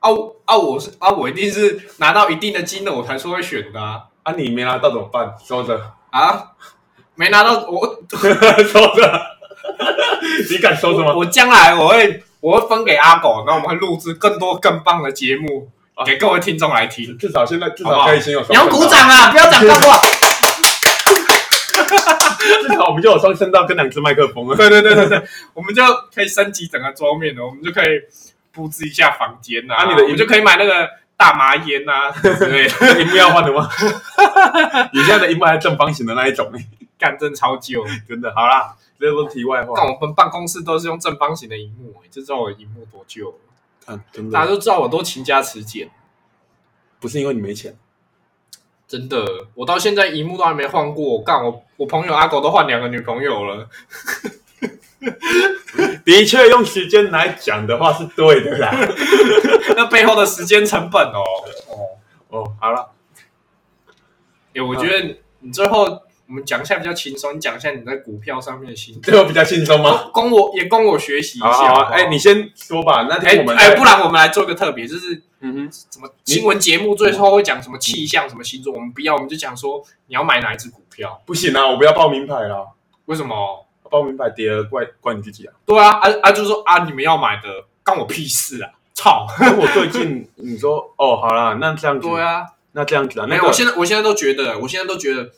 [0.00, 0.58] 啊我啊！
[0.58, 4.08] 我是啊，我一定是拿到一定的金额我才说会选的啊！
[4.24, 5.36] 啊你没拿到怎么办？
[5.44, 5.78] 收着，
[6.10, 6.52] 啊
[7.14, 7.86] 没拿到我
[8.66, 9.20] 收着，
[10.50, 11.14] 你敢收着吗？
[11.14, 17.16] 我将来我会我会分给阿狗，那我们会录制更多更棒的节目啊给各位听众来听。
[17.18, 19.30] 至少现在至少可以先有你要双声道鼓掌啊！
[19.32, 20.00] 不要讲脏话。
[22.62, 24.56] 至少我们就有双声道跟两只麦克风了。
[24.56, 25.22] 对对对对对，
[25.54, 25.82] 我们就
[26.14, 28.00] 可以升级整个桌面了，我们就可以
[28.52, 33.68] 布置一下房间呐、啊你的我们就可以买那个大麻烟呐、 之类的，荧幕要换 的吗？
[34.92, 36.58] 你现在的荧幕还是正方形的那一种呢？
[36.98, 37.84] 干真超旧。
[38.08, 39.74] 真的，好啦，这都是题外话。
[39.76, 39.86] 但。
[39.86, 43.34] 我们办公室都是用正方形的荧幕、欸，就知道我的荧幕多旧了。
[43.90, 45.90] 看，真大家都知道我都勤加持俭，
[47.00, 47.76] 不是因为你没钱，
[48.86, 49.24] 真的，
[49.54, 51.16] 我到现在荧幕都还没换过。
[51.16, 53.68] 我干我我朋友阿狗都换两个女朋友了，
[56.04, 58.70] 的确用时间来讲的话是对的啦。
[59.76, 61.22] 那背后的时间成本哦。
[62.28, 62.92] 哦，好了，
[64.54, 70.08] 哎、我觉得你最后我们讲一下比较轻松，你讲一下你在股票上面的心得，这个比较轻松吗？
[70.14, 71.48] 供我也供我学习一下。
[71.50, 73.08] 好好好，好哎，你先说吧。
[73.10, 82.64] 那哎天我们哎，不然我们来做个特别，就是嗯哼，什么新闻节目最后会讲什么气象、什么星座，我们不要，我们就讲说你要买哪一只股票，不行啊，我不要报名牌啦，
[83.06, 83.66] 为什么？
[83.90, 85.52] 报名牌跌了怪怪你自己啊。
[85.66, 87.48] 对啊，啊啊，就说啊，你们要买的
[87.82, 88.70] 干我屁事啊！
[88.94, 89.26] 操！
[89.28, 95.32] 可我最近你说哦，好啦，那这样子，对啊，那这样子啊，没有，那个我现在我现在都觉得，我现在都觉得。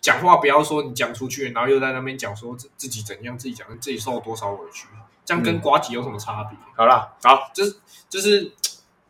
[0.00, 4.86] 讲话不要说你讲出去，然后又在那边讲说自自己怎样，自己讲自己受了多少委屈，
[5.24, 6.56] 这样跟嗯瓜吉有什么差别？
[6.76, 7.76] 好啦，好，就是
[8.08, 8.52] 就是，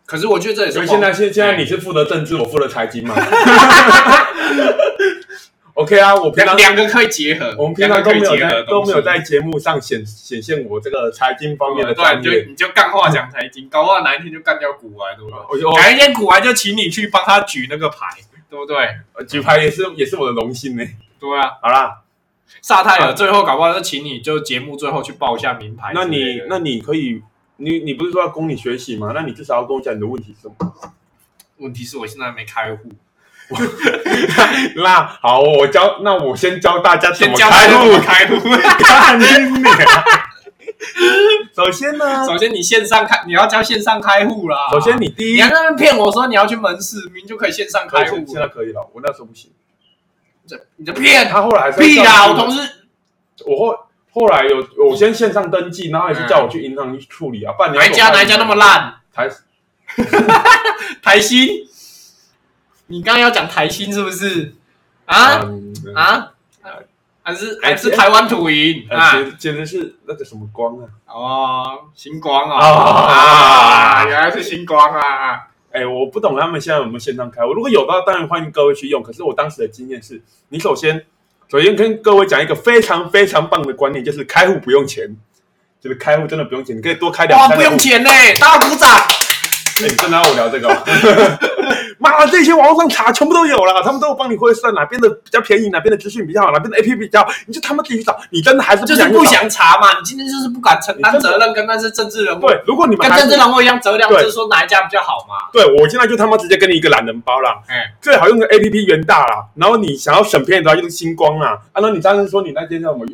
[0.06, 3.14] 可是我觉得这也是所以现在现现在哎你是负责政治，我负责财经嘛。
[5.74, 12.20] OK 啊，我平常两两个可以结合，我们平常都没有在两个可以结合的东西都没有在节目上显显现我这个财经方面的对，专业。
[12.20, 15.38] 你就你就干话讲财经，搞不好哪一天就干掉股癌，对不对？
[15.48, 18.06] 我就哪一天股癌就请你去帮他举那个牌，
[18.50, 18.76] 对不对？
[19.14, 20.84] 我举牌也是也是我的荣幸呢。
[21.20, 22.00] 对啊，好啦，
[22.62, 26.04] 萨泰尔最后搞不好就请你就节目最后去报一下名牌那。
[26.04, 27.22] 你那你可以，
[27.56, 29.12] 你你不是说要供你学习吗？
[29.14, 30.74] 那你至少要跟我讲你的问题是什么？
[31.58, 32.88] 问题是我现在还没开户，
[34.76, 37.98] 那好，我教，那我先教大家怎先么开户。
[38.00, 38.36] 开户。
[38.84, 39.64] 看你脸。
[41.54, 44.68] 首先呢，首先你线上开，你要教线上开户啦。
[44.70, 48.36] 首先你第一你还，在那边骗我说你要去门市，明明就可以线上开户现。
[48.36, 49.50] 在可以了，我那时候不行。
[50.46, 52.28] 这你在骗他后来还是屁啦！
[52.28, 52.86] 我同事
[53.44, 53.78] 我后
[54.12, 58.94] 后来有我先线上登记，然后也是叫我去银行去处理啊，不然你要哪一家哪一家那么烂？
[59.12, 59.28] 台
[61.02, 61.48] 台新，
[62.86, 64.54] 你刚刚要讲台新是不是？
[65.06, 66.32] 啊嗯啊，
[67.28, 69.12] 还是哎还是台湾土银呃啊？
[69.12, 70.88] 简简直是那个什么光啊！
[71.06, 75.46] 哦，星光啊原来是星光啊！
[75.70, 79.02] 哎，我不懂他们现在有没有线上开户，如果有的话，当然欢迎各位去用。
[79.02, 81.04] 可是我当时的经验是，你首先
[81.50, 85.14] 首先跟各位讲一个非常非常棒的观念，就是开户不用钱，
[85.82, 88.08] 就是开户真的不用钱，你可以多开两哇，不用钱呢，
[88.40, 88.88] 大家鼓掌！
[89.80, 90.74] 哎你真的要我聊这个、哦？
[91.98, 98.18] 妈的，这些网络上查全部都有了，他们都有帮你会算哪边的比较便宜，哪边的资讯比较好，哪边的 A P P 比较好，你就他妈自己去找。
[98.30, 102.62] 你真的还是就是不想查嘛，你今天就是不敢承担责任，跟那些政治人物，对。
[102.66, 105.50] 如果你们跟政治人物一样，责量对就是说哪一家比较好嘛。
[105.52, 111.60] 对我现在就他妈直接跟你一个懒人包啦，哎，最好用个 A P P 元大啦，然后你想要省便宜的话就是星光啦。
[111.72, 113.06] 啊，那你上次说你那间叫什么？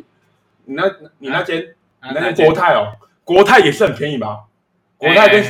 [0.67, 0.83] 你那
[1.19, 1.59] 你那间、
[1.99, 2.87] 啊你那间国泰哦，
[3.23, 4.39] 国泰也是很便宜吧？
[4.97, 5.43] 国泰跟、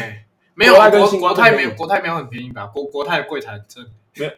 [0.55, 2.65] 没有国泰跟国星光国泰没有国泰没有很便宜吧？
[2.65, 3.85] 国国泰的柜台很正，
[4.15, 4.31] 没有。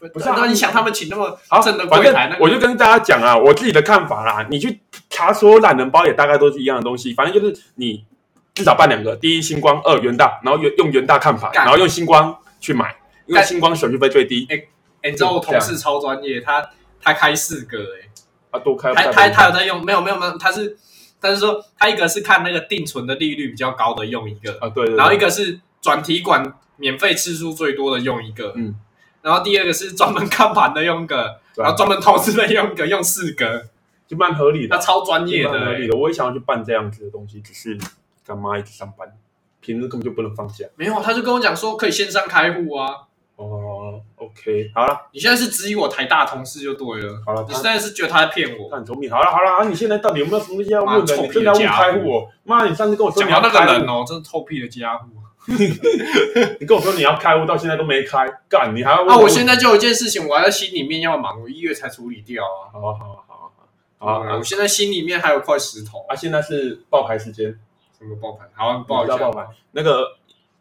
[0.00, 0.36] 不 不是啊。
[0.38, 4.46] 那你想他们请那么好，正的反柜台，那我就跟大家讲啊，我自己的看法啦。
[4.50, 4.80] 你去
[5.10, 8.04] 查所有懒人包也大概都是一样的东西，反正就是你
[8.54, 14.46] 至少办两个，第一星光，二元大，然后用用元大看法，然后用星光去买，因为星光手续费最低。
[14.50, 16.66] 哎，你知道我同事超专业，他
[17.02, 18.08] 他开四个哎，
[18.50, 20.78] 他，多开他他他有在用，没有没有没有，他是
[21.26, 28.74] 他是说他一个是看那个定存的利率比较高的用一个，啊，对对对，然后一个是转提款免费次数最多的用一个，嗯，
[29.22, 33.64] 然后第二个是专门看盘的用一个，然后专门投资的用一个，用四个，
[34.06, 35.64] 就蛮合理的那，超专业的、欸。
[35.64, 35.96] 合理的。
[35.96, 37.78] 我也想要去办这样子的东西，只是
[38.24, 39.10] 干嘛一直上班，
[39.60, 40.66] 平日根本就不能放假。
[40.76, 43.05] 没有，他就跟我讲说可以线上开户啊。
[44.36, 48.68] 哦，OK，好了你现在是质疑我台大同事就对了，好了，你现在是觉得他在骗我。
[48.70, 49.10] 他很聪明。
[49.10, 51.16] 好了好了，啊，你现在到底有没有什么东西要问的？
[51.16, 52.28] 臭你真的要问屁的家伙开户哦？
[52.44, 55.06] 妈，你上次跟我说讲你要开户到那个人，哦，真是臭屁的家伙。
[56.58, 62.72] 你跟我说你要开户，到现在都没开，干你还要问啊，我现在就有一件事情，我还在心里面要忙，我一月才处理掉啊。
[62.72, 63.46] 好啊好啊好啊
[63.98, 66.04] 好啊好啊我现在心里面还有块石头。
[66.08, 66.14] 啊！
[66.14, 67.46] 现在是爆牌时间，
[67.98, 68.48] 什么爆盘？
[68.54, 69.48] 好，报一下你知道爆牌。
[69.72, 70.16] 那个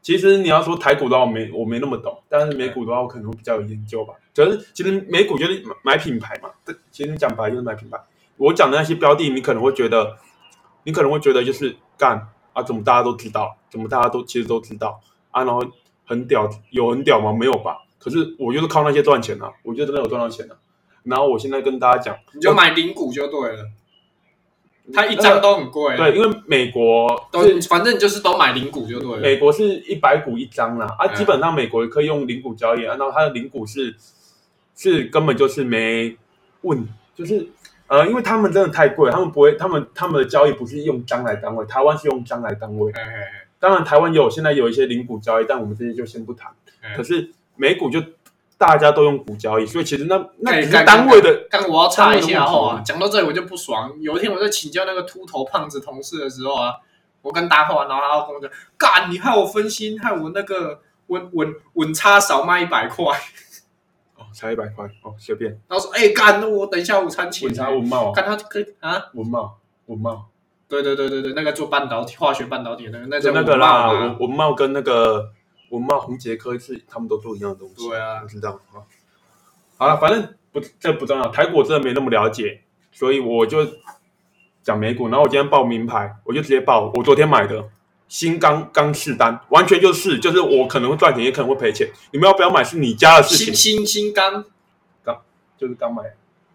[0.05, 4.13] 其实你要说台股的话，我没我没那么懂，但是美股的话，我可能会比较有研究吧。
[4.35, 7.99] 就是其实美股就是买买品牌嘛，对其实你讲白就是买品牌。
[8.37, 10.15] 我讲的那些标的，你可能会觉得，
[10.83, 15.01] 你可能会觉得就是干啊，怎么大家都知道，怎么大家都其实都知道
[15.31, 15.65] 啊，然后
[16.05, 17.33] 很屌，有很屌吗？
[17.33, 17.79] 没有吧？
[17.97, 20.55] 可是我就是靠那些赚钱啊，我就真的有赚到钱啊。
[21.01, 23.71] 然后我现在跟大家讲，你就买零股就对了。
[24.93, 29.17] 它一张都很贵，对，因为美国都是反正你就是都买零股就对了。
[29.17, 33.95] 美国是一百股一张啦，啊，嗯基本上美国可以用零股交易，然后它的零股是
[34.75, 36.15] 是根本就是没
[36.61, 37.47] 问，就是
[37.87, 42.91] 呃，因为他们真的太贵，他们不会，他们他们的交易不是用张来单位，台湾是用张来单位。
[42.93, 43.21] 嘿嘿嘿
[43.57, 46.51] 当然，台湾有现在有一些零股交易，但我们这些就先不谈。
[46.83, 47.99] 嗯可是美股就
[48.57, 53.91] 大家都用股交易，所以其实那那只是单位的，刚我要插一下话讲到这里我就不爽。
[53.99, 56.73] 有一天我在请教那个秃头胖子同事的时候啊，
[57.21, 63.05] 我跟大话，然后他跟我讲，干，你害我分心，害我那个稳稳稳差少卖一百块。
[64.17, 65.51] 哦，差一百块哦，随便。
[65.67, 67.47] 然后说，哎、干，那我等一下午餐请。
[67.47, 70.27] 文差文茂，看他可以啊，文茂，文茂，
[70.69, 75.31] 对对对对对，那个做半导体、化学半导体的那个，那那个啦，文茂嘛文文茂跟那个
[75.75, 77.87] 文茂红杰科是他们都做一样的东西。
[77.87, 78.81] 对啊我知道啊。
[79.77, 82.61] 好了，反正不这不重要，台股我真的没那么了解，
[82.91, 83.67] 所以我就
[84.63, 85.09] 讲美股。
[85.09, 87.69] 然后我今天报名牌，我就直接报我昨天买的
[88.07, 91.91] 新刚刚试单，完全就是就是我可能会赚钱，也可能会赔钱。
[92.11, 94.45] 你们要不要买是你家的事情，新新新钢
[95.57, 96.03] 就是刚买，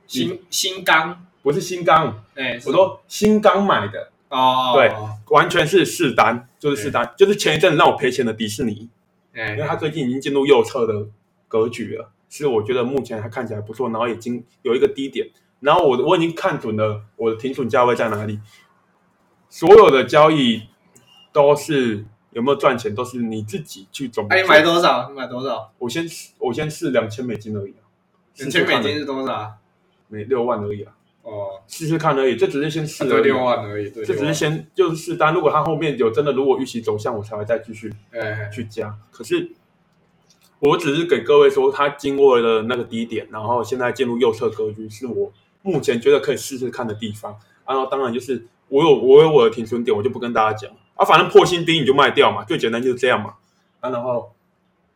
[0.06, 4.92] 新新钢，不是新刚，哎、我说新刚买的，哦，对
[5.28, 8.88] 完全是试单，就是试单，就是前一阵子让我赔钱的迪士尼。
[9.34, 11.06] 哎、因为它最近已经进入右侧的
[11.46, 15.28] 格局了，是我觉得目前还看起来不错，然后已经有一个低点，
[15.60, 18.40] 然后我我已经看准了我的停损价位在哪里，
[19.48, 20.62] 所有的交易
[21.32, 24.34] 都是有没有赚钱，都是你自己去总结。
[24.34, 25.08] 哎、你买多少？
[25.08, 25.72] 你买多少？
[25.78, 27.86] 我先试我先试两千美金而已啊，
[28.36, 29.54] 两千美金是多少？
[30.08, 38.96] 每六万而已啊，哦，试试看而已，这只是先试对，而已六，万而已，对，这只是先就是试单，如果它后面有真的如果预期走向，我才会再继续哎，去加。
[39.10, 39.50] 可是
[40.58, 47.36] 我只是给各位说，它经过了那个低点，然后现在进入右侧格局，是我目前觉得可以试试看的地方。
[47.66, 53.34] 然后当然就是我有我有我的停损点，我就不跟大家讲啊，反正破新低你就卖掉嘛，最简单就是这样嘛。
[53.80, 54.32] 啊，然后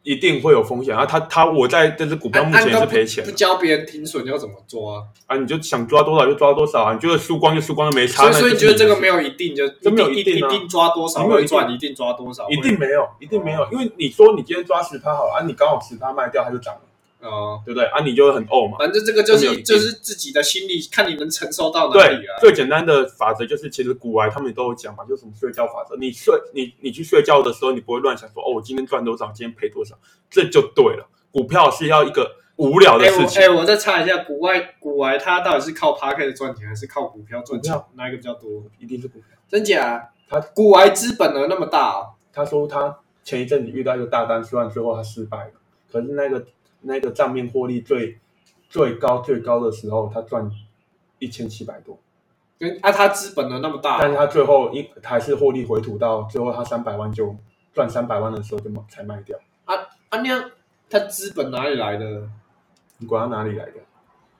[0.04, 5.02] 一定会有风险啊，他他我在这只股票目前也是赔钱不教别人停损要怎么抓？
[5.26, 8.30] 啊，你就想抓多少就抓多少啊，你觉得输光就输光就没差。
[8.30, 9.20] 所以，所以你觉得这个没有？
[9.24, 16.80] 一定就这没有一一定啊一定抓多少没有一定会赚，一定抓多少一定没有，一定没有，因为你说你今天抓十趴好了啊，你刚好十趴卖掉，它就涨了，
[17.28, 17.62] 哦。
[17.64, 17.86] 对不对？
[17.88, 18.78] 啊，你就会很呕嘛。
[18.78, 25.96] 反正这个就是就是自己的心理，看你能承受到哪里啊。，最简单的法则就是，其实古玩他们都有讲嘛，就是什么睡觉法则。
[25.96, 29.96] 你睡，你你去睡觉的时候，你不会乱想说，哦，我今天赚多少，今天赔多少，
[30.30, 31.08] 这就对了。
[31.32, 37.74] 股票是要一个无聊的哎，事情，我哎，我再查一下，股外股外他到底是靠 p a r k 赚钱，还是靠股票赚钱？
[37.94, 38.62] 哪一个比较多？
[38.78, 39.28] 一定是股票。
[39.48, 40.10] 真假？
[40.28, 45.52] 他股外资本额那么大哦，他说他前一阵子遇到一个大单，虽然最后他失败了，
[45.92, 46.44] 可是那个
[46.84, 48.18] 那个账面获利最
[48.68, 50.50] 最高最高的时候，他赚
[51.18, 51.98] 一千七百多，
[52.58, 57.34] 跟啊，他资本额那么大但是他最后一还是获利回吐到最后他三百万就
[57.72, 59.38] 赚三百万的时候就卖才卖掉。
[59.64, 59.74] 啊
[60.10, 60.50] 啊，那样
[60.90, 62.28] 他资本哪里来的？
[62.98, 63.72] 你管他哪里来的？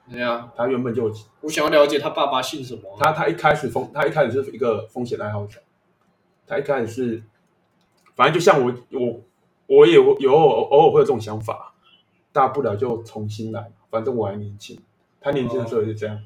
[0.09, 0.51] 对呀？
[0.55, 2.97] 他原本就我想要了解他爸爸姓什么啊。
[2.99, 5.59] 他他一开始风他一开始是一个风险爱好者，
[6.45, 7.23] 他一开始是，
[8.15, 9.21] 反正就像我我
[9.65, 11.73] 我也有有偶偶尔会有这种想法，
[12.35, 14.77] 大不了就重新来，反正我还年轻。
[15.21, 16.21] 他年轻的时候也是这样，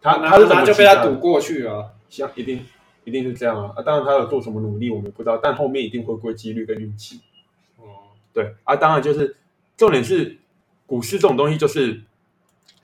[0.00, 1.90] 他那他是怎么就被他赌过去啊。
[2.08, 2.64] 像一定
[3.02, 3.82] 一定是这样啊啊！
[3.82, 7.20] 当然他有做什么努力我们不知道，但后面一定会归几率跟运气。
[7.78, 9.36] 哦，对啊，当然就是
[9.76, 10.38] 重点是
[10.86, 12.00] 股市这种东西，就是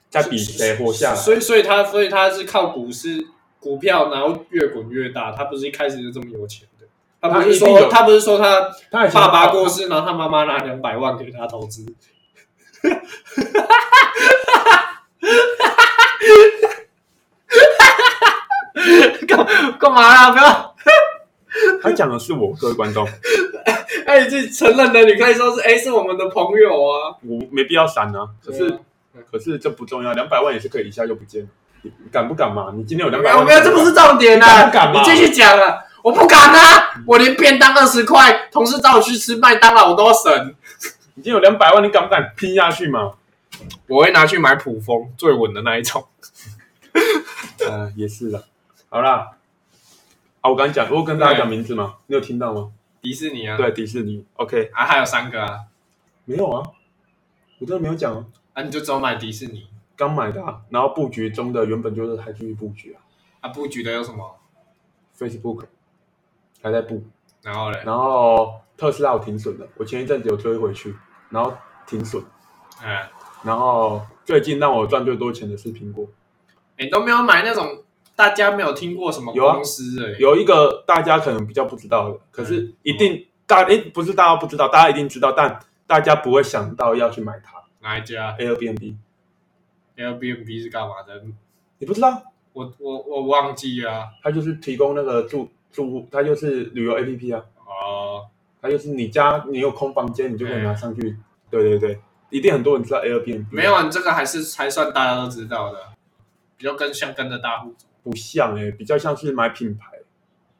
[0.09, 1.15] 在比谁活下来。
[1.15, 3.25] 所以所以他所以他是靠股市
[3.61, 5.31] 股票，然后越滚越大。
[5.31, 6.85] 他不是一开始就这么有钱的。
[7.21, 11.85] 他不是说他不是说他他爸爸过世，然后他妈妈拿两百万给他投资。
[19.27, 19.45] 干
[19.79, 20.31] 干嘛啦？
[20.31, 20.75] 不要！
[21.83, 23.07] 他讲的是我，各位观众，
[24.05, 27.15] 哎，你自己承认的，你可以说是哎，是我们的朋友啊。
[27.23, 28.27] 我没必要闪啊。
[28.43, 28.79] 可是对啊
[29.31, 31.47] 可是这不重要，两百万也是可以一下就不见了。
[31.83, 32.71] 你敢不敢嘛？
[32.75, 34.65] 你今天有两百万，没有，这不是重点你敢啊！
[34.65, 35.77] 不敢嘛你继续讲啊！
[36.03, 36.93] 我不敢啊！
[37.05, 40.55] 我连便当二十块，同事找我去吃麦当劳我都要省。
[41.15, 43.15] 你今天有两百万，你敢不敢拼下去嘛？
[43.87, 46.07] 我会拿去买普丰最稳的那一种。
[47.67, 48.45] 呃，也是的。
[48.89, 49.37] 好啦，
[50.41, 51.97] 啊，我刚才讲，我跟大家讲名字吗？
[52.07, 52.71] 你有听到吗？
[53.01, 54.25] 迪士尼啊，对，迪士尼。
[54.35, 55.59] OK，啊，还有三个啊，
[56.25, 56.71] 没有啊，
[57.59, 60.61] 我真的没有讲啊，啊，你就只有买迪士尼刚买的啊。
[60.69, 63.01] 然后布局中的原本就是还继续布局啊
[63.41, 64.39] 啊，布局的有什么
[65.17, 65.65] ？，Facebook
[66.61, 67.03] 还在布，
[67.41, 70.95] 然后嘞，然后特斯拉我停损的，我前一阵子有追回去，
[71.29, 71.53] 然后
[71.85, 72.23] 停损，
[72.81, 73.07] 哎，
[73.43, 76.07] 然后最近让我赚最多钱的是苹果，
[76.79, 77.83] 你都没有买那种
[78.15, 87.61] 大家没有听过什么有啊公司哎，有一个大家可能比较不知道的，可是一定大诶不是大家不知道，大家一定知道，但大家不会想到要去买它。
[87.81, 91.23] 哪一家，Airbnb，Airbnb 是干嘛的？
[91.77, 92.23] 你不知道？
[92.53, 94.07] 我我我忘记了啊。
[94.23, 98.25] 它就是提供那个住住户，它就是旅游 APP 啊，哦，
[98.61, 101.17] 它就是你家你有空房间，你就可以拿上去。
[101.49, 101.99] 对对对，
[102.29, 105.79] 一定很多人知道 Airbnb，没有啊，你这个还是还算大家都知道的，
[106.57, 107.87] 比较跟像跟着大户走。
[108.03, 109.85] 不像诶、比较像是买品牌。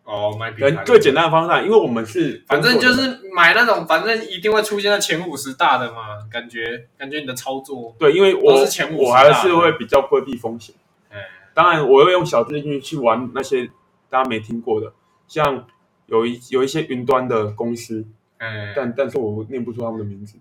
[0.03, 10.75] 哦，买品牌最简单的方法，因为我们是反正就是买那种，反正一定会出现在前五十大的嘛，感觉感觉你的操作，对，因为我都是前五十我还是会比较规避风险。
[11.11, 11.17] 哎，
[11.53, 13.69] 当然，我会用小资金去玩那些
[14.09, 14.91] 大家没听过的，
[15.27, 15.65] 像
[16.11, 18.05] 有一有一些云端的公司，
[18.37, 20.37] 哎，但但是我念不出他们的名字，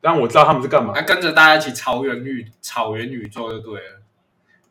[0.00, 1.02] 但我知道他们是干嘛那。
[1.02, 4.00] 跟着大家一起草原宇草原宇宙就对了。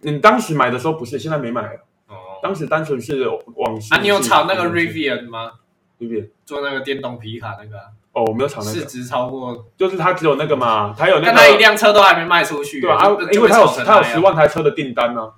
[0.02, 1.80] 你当时买的时候不是，现在没买了。
[2.08, 3.94] 哦，当时单纯是往事。
[3.94, 5.52] 啊，你有炒那个对 Rivian 吗？
[6.00, 6.32] 不对？
[6.46, 12.96] 做那个电动皮卡那个啊，哦，我没有炒那个，市值超过，就是它只有那个嘛，它有那但他一辆车都还没卖出去，对吧？
[12.98, 15.22] 啊，因为它有它有十万台车的订单呢。
[15.22, 15.34] 啊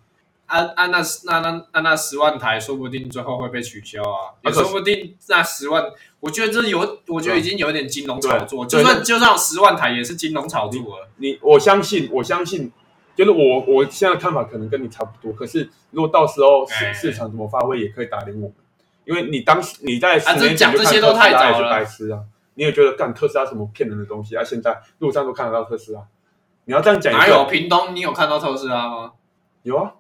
[0.45, 5.83] 啊，那那那那那十万台，说不定最后会被取消啊，也说不定那十万，
[6.19, 11.09] 我觉得这有，我觉得已经有点金融炒作，就算就算有十万台，也是金融炒作了。
[11.17, 12.71] 你我相信，我相信，
[13.15, 15.33] 就是我我现在的看法可能跟你差不多。
[15.33, 18.53] 可是如果到时候市哎市场怎么发挥，也可以打脸我们，
[19.05, 22.19] 因为你当时你在十啊这年前就看讲这些都特斯拉也是太早了白痴啊，
[22.53, 24.43] 你也觉得干特斯拉什么骗人的东西啊？
[24.43, 26.01] 现在路上都看得到特斯拉，
[26.65, 27.95] 你要这样讲哪有屏东？
[27.95, 29.13] 你有看到特斯拉吗？
[29.63, 29.93] 有啊，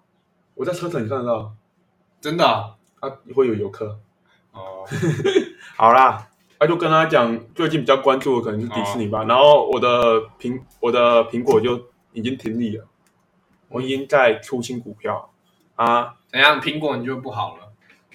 [0.55, 1.53] 我在车城也看得到
[2.19, 2.75] 真的啊？
[3.01, 3.99] 啊，会有游客。
[4.51, 4.85] 哦，
[5.75, 6.27] 好啦，
[6.59, 9.25] 那、就跟他讲，最近比较关注的可能是迪士尼吧。
[9.25, 11.79] 然后我的苹我的苹果就
[12.13, 12.85] 已经停利了，
[13.69, 15.29] 我已经在出新股票
[15.75, 16.59] 啊，怎样？
[16.59, 17.63] 苹果你就不好了？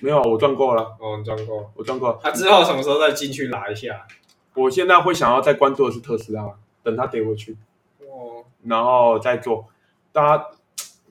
[0.01, 1.71] 没有，我赚够了，哦，你赚够。
[1.75, 2.19] 我赚够了。
[2.23, 4.07] 他之后什么时候再进去拿一下？
[4.55, 6.43] 我现在会想要再关注的是特斯拉，
[6.83, 7.57] 等它跌回去，
[8.01, 9.67] 哦，然后再做。
[10.11, 10.47] 大家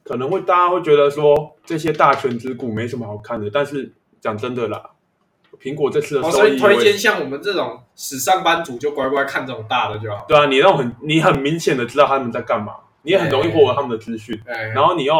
[0.10, 4.82] 可能会大家会觉得说这些大权之股没什么好看的，但是讲真的啦，
[5.62, 10.26] 苹果这次的哦，收益推荐像我们这种死上班族就乖乖看这种大的就好。
[10.28, 14.41] 对啊，你那种很你很明显的知道他们在干嘛，你也很容易获得他们的资讯。
[14.47, 15.14] 哎，然后你又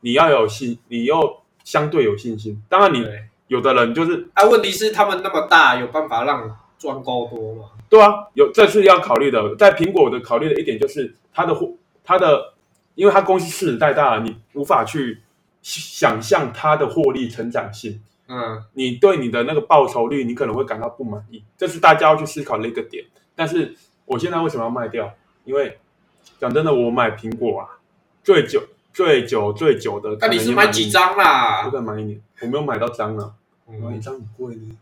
[0.00, 2.60] 你要有信，你又相对有信心。
[2.68, 3.06] 当然你，
[3.46, 7.66] 有的人就是啊，问题是他们那么大，有办法让你赚够多吗？
[7.88, 9.54] 对啊，有这是要考虑的。
[9.54, 12.51] 在苹果的考虑的一点就是它的获它的，
[12.94, 15.22] 因为它公司市值太大了，你无法去
[15.62, 18.02] 想象它的获利成长性。
[18.28, 23.04] 嗯，你对你的那个报酬率，你可能会感到不满意，这是大家要去思考的一个点。
[23.34, 23.74] 但是
[24.06, 25.12] 我现在为什么要卖掉？
[25.44, 25.78] 因为
[26.38, 27.68] 讲真的，我买苹果啊，
[28.22, 28.62] 最久、
[28.92, 30.88] 最久、最久的，那你是买几？
[30.88, 31.64] 张我啦？
[31.64, 33.34] 可能买一年，我没有买到张啊，
[33.66, 34.76] 买，一嗯，张很贵呢，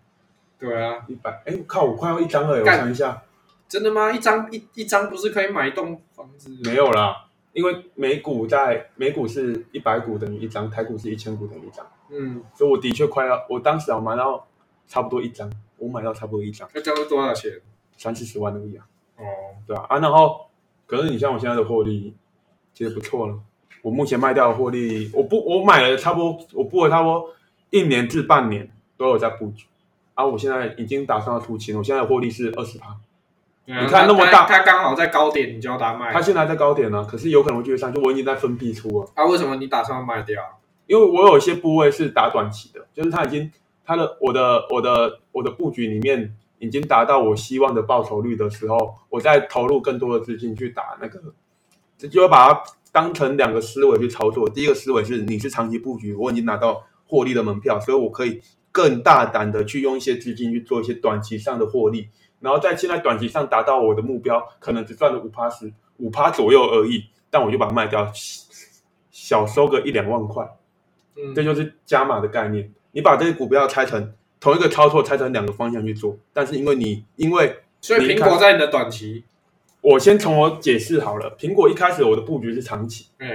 [0.58, 3.22] 对啊，一百，哎，靠，我快要一张了，我干想一下，
[3.68, 4.12] 真的吗？
[4.12, 6.50] 一张一一张不是可以买一栋房子？
[6.64, 14.46] 没有啦，因为美股在美股是一百股等于一张，台股是一千股等于一张，嗯，所以我的确快要，我当时我买到
[14.86, 17.52] 差不多一张，我买到差不多一张，那这样是多少钱？
[17.96, 18.86] 三四十万而已啊。
[19.16, 19.22] 哦，
[19.66, 20.46] 对啊，啊，然后
[20.86, 22.14] 可是你像我现在的获利，
[22.72, 23.38] 其实不错了。
[23.82, 27.30] 我目前卖掉的获利，我不我买了差不多，我布了差不多
[27.70, 29.66] 一年至半年都有在布局。
[30.14, 32.96] 啊，我现在已经打算要出清，我现在的获利是二十趴，
[33.70, 36.12] 你看那么大它刚好在高点，你就要它卖。
[36.12, 39.08] 它现在在高点呢，可是有可能会继续上，就我已经在分批出了。
[39.14, 40.42] 啊，为什么你打算要卖掉？
[40.86, 43.50] 因为我有一些部位是打短期的，就是它已经
[43.84, 51.20] 它的我的我的我的布局里面已经达到我希望的报酬率的时候，我再投入更多的资金去打那个，
[51.96, 54.48] 这就会把它当成两个思维去操作。
[54.48, 58.40] 第一个思维是你是长期布局，我已经拿到获利的门票，所以我可以
[58.72, 62.08] 更大胆的去用一些资金去做一些短期上的获利，
[62.40, 68.10] 然后在现在短期上达到我的目标，可能只赚了五趴十五趴左右而已，但我就把它卖掉，
[69.10, 70.44] 小收个一两万块。
[71.16, 72.72] 嗯这就是加码的概念。
[72.92, 79.24] 你把这个股票拆成同一个操作，拆成两个方向去做，但是因为你因为所以苹果在你的短期，
[79.82, 83.28] 我先从我解释好了，苹果一开始我的布局是长期，嗯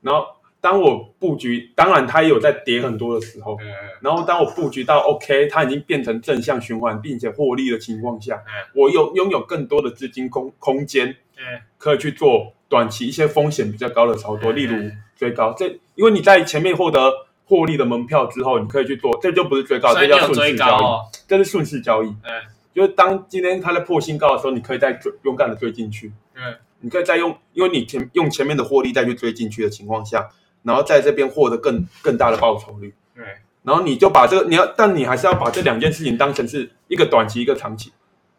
[0.00, 0.26] 然后
[0.68, 3.64] 当我布局，当然它也有在跌很多的时候，哎
[4.00, 11.06] 然后当我布局到 OK，它已经变成正向循环，并且获利的情况下，哎我有拥有更多的资金空空间，
[11.36, 15.54] 哎，可以去做短期一些风险比较高的操作，嗯例如追高。
[15.56, 17.12] 这因为你在前面获得
[17.44, 22.08] 获利的门票之后，你可以去做，这就不是追高，这叫顺势交易，哦，这是顺势交易。
[22.24, 22.42] 哎
[22.74, 26.56] 就是当今天它在破新高的时候，你可以再追勇敢的追进去，嗯。
[26.80, 30.28] 你可以再用，因为你前用前面的获利再去追进去的情况下，
[30.66, 32.92] 然后在这边获得更更大的报酬率。
[33.14, 33.24] 对
[33.62, 37.92] 然后你就把这个，你要，但你还是要把这两件事情当成是一个短期，一个长期。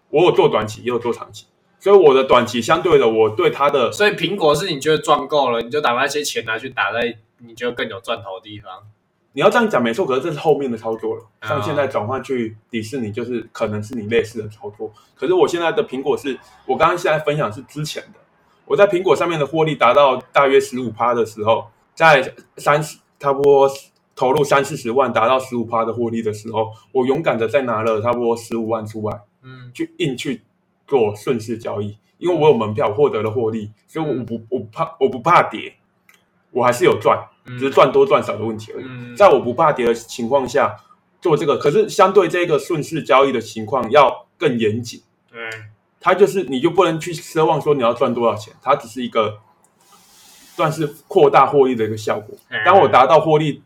[0.09, 1.45] 我有做短期，也有做长期，
[1.79, 8.71] 所以我的短期相对的，我对它的所以苹果是你觉得赚够了，你就把那些钱拿去打在你觉得更有赚头的地方。
[9.33, 11.23] 你要这样讲没错，可是这是后面的操作了。
[11.39, 14.89] 啊像现在转换去迪士尼，就是可能是你类似的操作。
[15.13, 18.19] 可是我现在的苹果是我刚刚现在分享是之前的，
[18.65, 23.67] 我在苹果上面的获利达到大约十五趴的时候，在三十差不多
[24.15, 29.71] 投入三四十万达到十五趴的获利的时候，我勇敢的再拿了差不多十五万出来，嗯。
[29.73, 30.43] 去硬去
[30.85, 35.73] 做顺势交易，因为我有门票获得了获利，所以我不我不怕我不怕跌，
[36.51, 38.85] 我还是有赚，只是赚多赚少的问题而已。
[38.87, 40.77] 嗯，在我不怕跌的情况下
[41.19, 45.01] 做这个，可是相对这个顺势交易的情况要更严谨。
[45.31, 45.39] 对，
[45.99, 49.39] 它就是你就不能去奢望说你要赚多少钱，它只是一个
[50.57, 52.35] 算是扩大获利的一个效果。
[52.49, 53.61] 嗯当我达到获利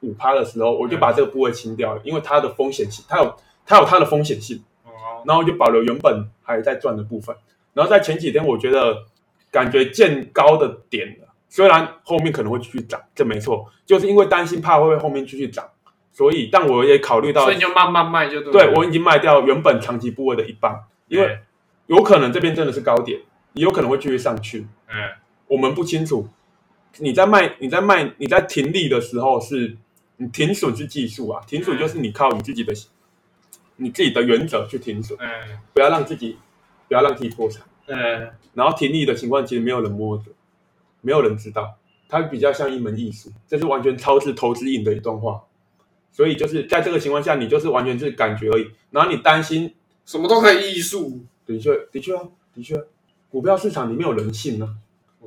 [0.00, 3.36] 五趴的时候，我就把这个部位清掉了，因为它的风险性，它有
[3.66, 4.90] 它有它的风险性，哦，
[5.26, 7.36] 然后就保留原本还在赚的部分。
[7.74, 9.04] 然后在前几天，我觉得
[9.50, 15.68] 感觉见高的点了，虽然后面可能会继续涨，这没错，就是因为担心怕会不会后面继续涨，
[16.10, 18.52] 所以但我也考虑到所以，你就慢慢卖就对了。
[18.52, 21.38] 对我已经卖掉原本长期部位的一半，因为嗯
[21.88, 23.20] 有可能这边真的是高点，
[23.52, 24.96] 也有可能会继续上去，嗯
[25.50, 26.28] 我们不清楚。
[26.98, 29.76] 你在卖，你在卖，你在停利的时候是，
[30.16, 32.72] 你停损是技术啊，停损就是你靠你自己的，
[33.74, 36.36] 你自己的原则去停损，嗯不要让自己，
[36.86, 37.64] 不要让自己破产。
[37.86, 40.24] 嗯然后停利的情况，其实没有人摸着，
[41.00, 41.76] 没有人知道，
[42.08, 45.42] 它比较像一门艺术，这是完全超自投资瘾的一段话。
[46.12, 48.70] 所以就是在这个情况下，你就是完全是感觉而已。
[48.90, 49.74] 然后你担心，
[50.04, 52.22] 什么都可以艺术，的确，的确啊，
[52.54, 52.80] 的确，
[53.28, 54.76] 股票市场里面有人性啊，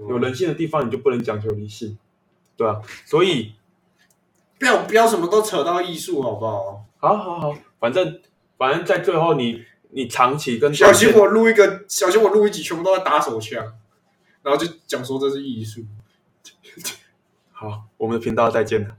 [0.10, 1.98] 有人性的地方你就不能讲求理性，
[2.58, 2.82] 对啊。
[3.06, 3.54] 所以，
[4.60, 6.86] 不要不要什么都扯到艺术，好不好？
[6.98, 8.20] 好好好，反正
[8.58, 13.64] 反正在最后你你长期跟小心我录一个，小心我录一集全部都在打手枪，
[14.42, 15.82] 然后就讲说这是艺术。
[17.52, 18.96] 好，我们的频道再见了。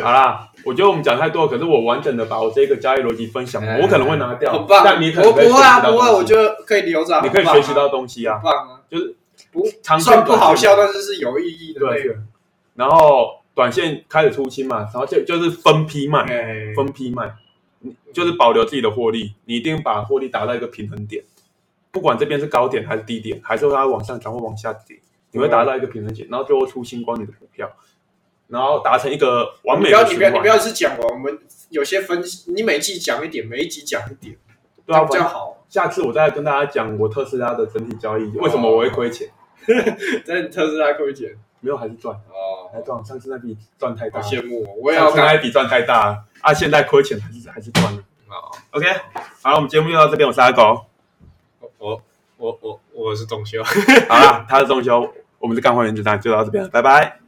[0.00, 9.16] 好啦，我觉得我们讲太多，可是我完整的把我这个交易逻辑分享完，我可能会拿掉，很棒，但你可能我不会啊，不会，我得觉得可以留着啊，你可以学习到东西啊很，棒啊，就是
[9.52, 11.80] 不长线虽然不好笑，但是是有意义的。
[11.80, 12.16] 对，
[12.74, 17.34] 然后短线开始出清嘛，然后就就是分批卖，哎，分批卖，
[17.80, 21.22] 你就是保留自己的获利，你一定把获利达到一个平衡点，
[21.90, 24.98] 不管这边是高点还是低点，还是它往上涨或往下跌，
[25.32, 27.70] 你会达到一个平衡点，然后最后出清光你的股票，
[28.48, 30.14] 然后达成一个完你不要你。
[30.16, 31.38] 不要你不要是讲完，我们
[31.68, 34.34] 有些分析，你每季讲一点，每一集讲一点，
[34.86, 35.66] 对啊，比较好。
[35.68, 39.28] 下次我再跟大家讲我特斯拉的整体交易，为什么我会亏钱？
[40.24, 47.98] 在特斯拉亏钱没有还是赚，哦，还赚，上次那笔赚太大好了，羡慕我，我也要看上次那一笔赚太大了啊，现在亏钱还是还是赚了。
[48.28, 48.50] 哦。
[48.72, 48.86] OK，
[49.42, 50.86] 好了，我们节目就到这边，我是阿狗。
[51.78, 52.00] 我
[52.36, 53.62] 我我我是董修。
[54.08, 57.18] 好啦，他是中秋，我们是干货原子弹，就到这边了，拜拜。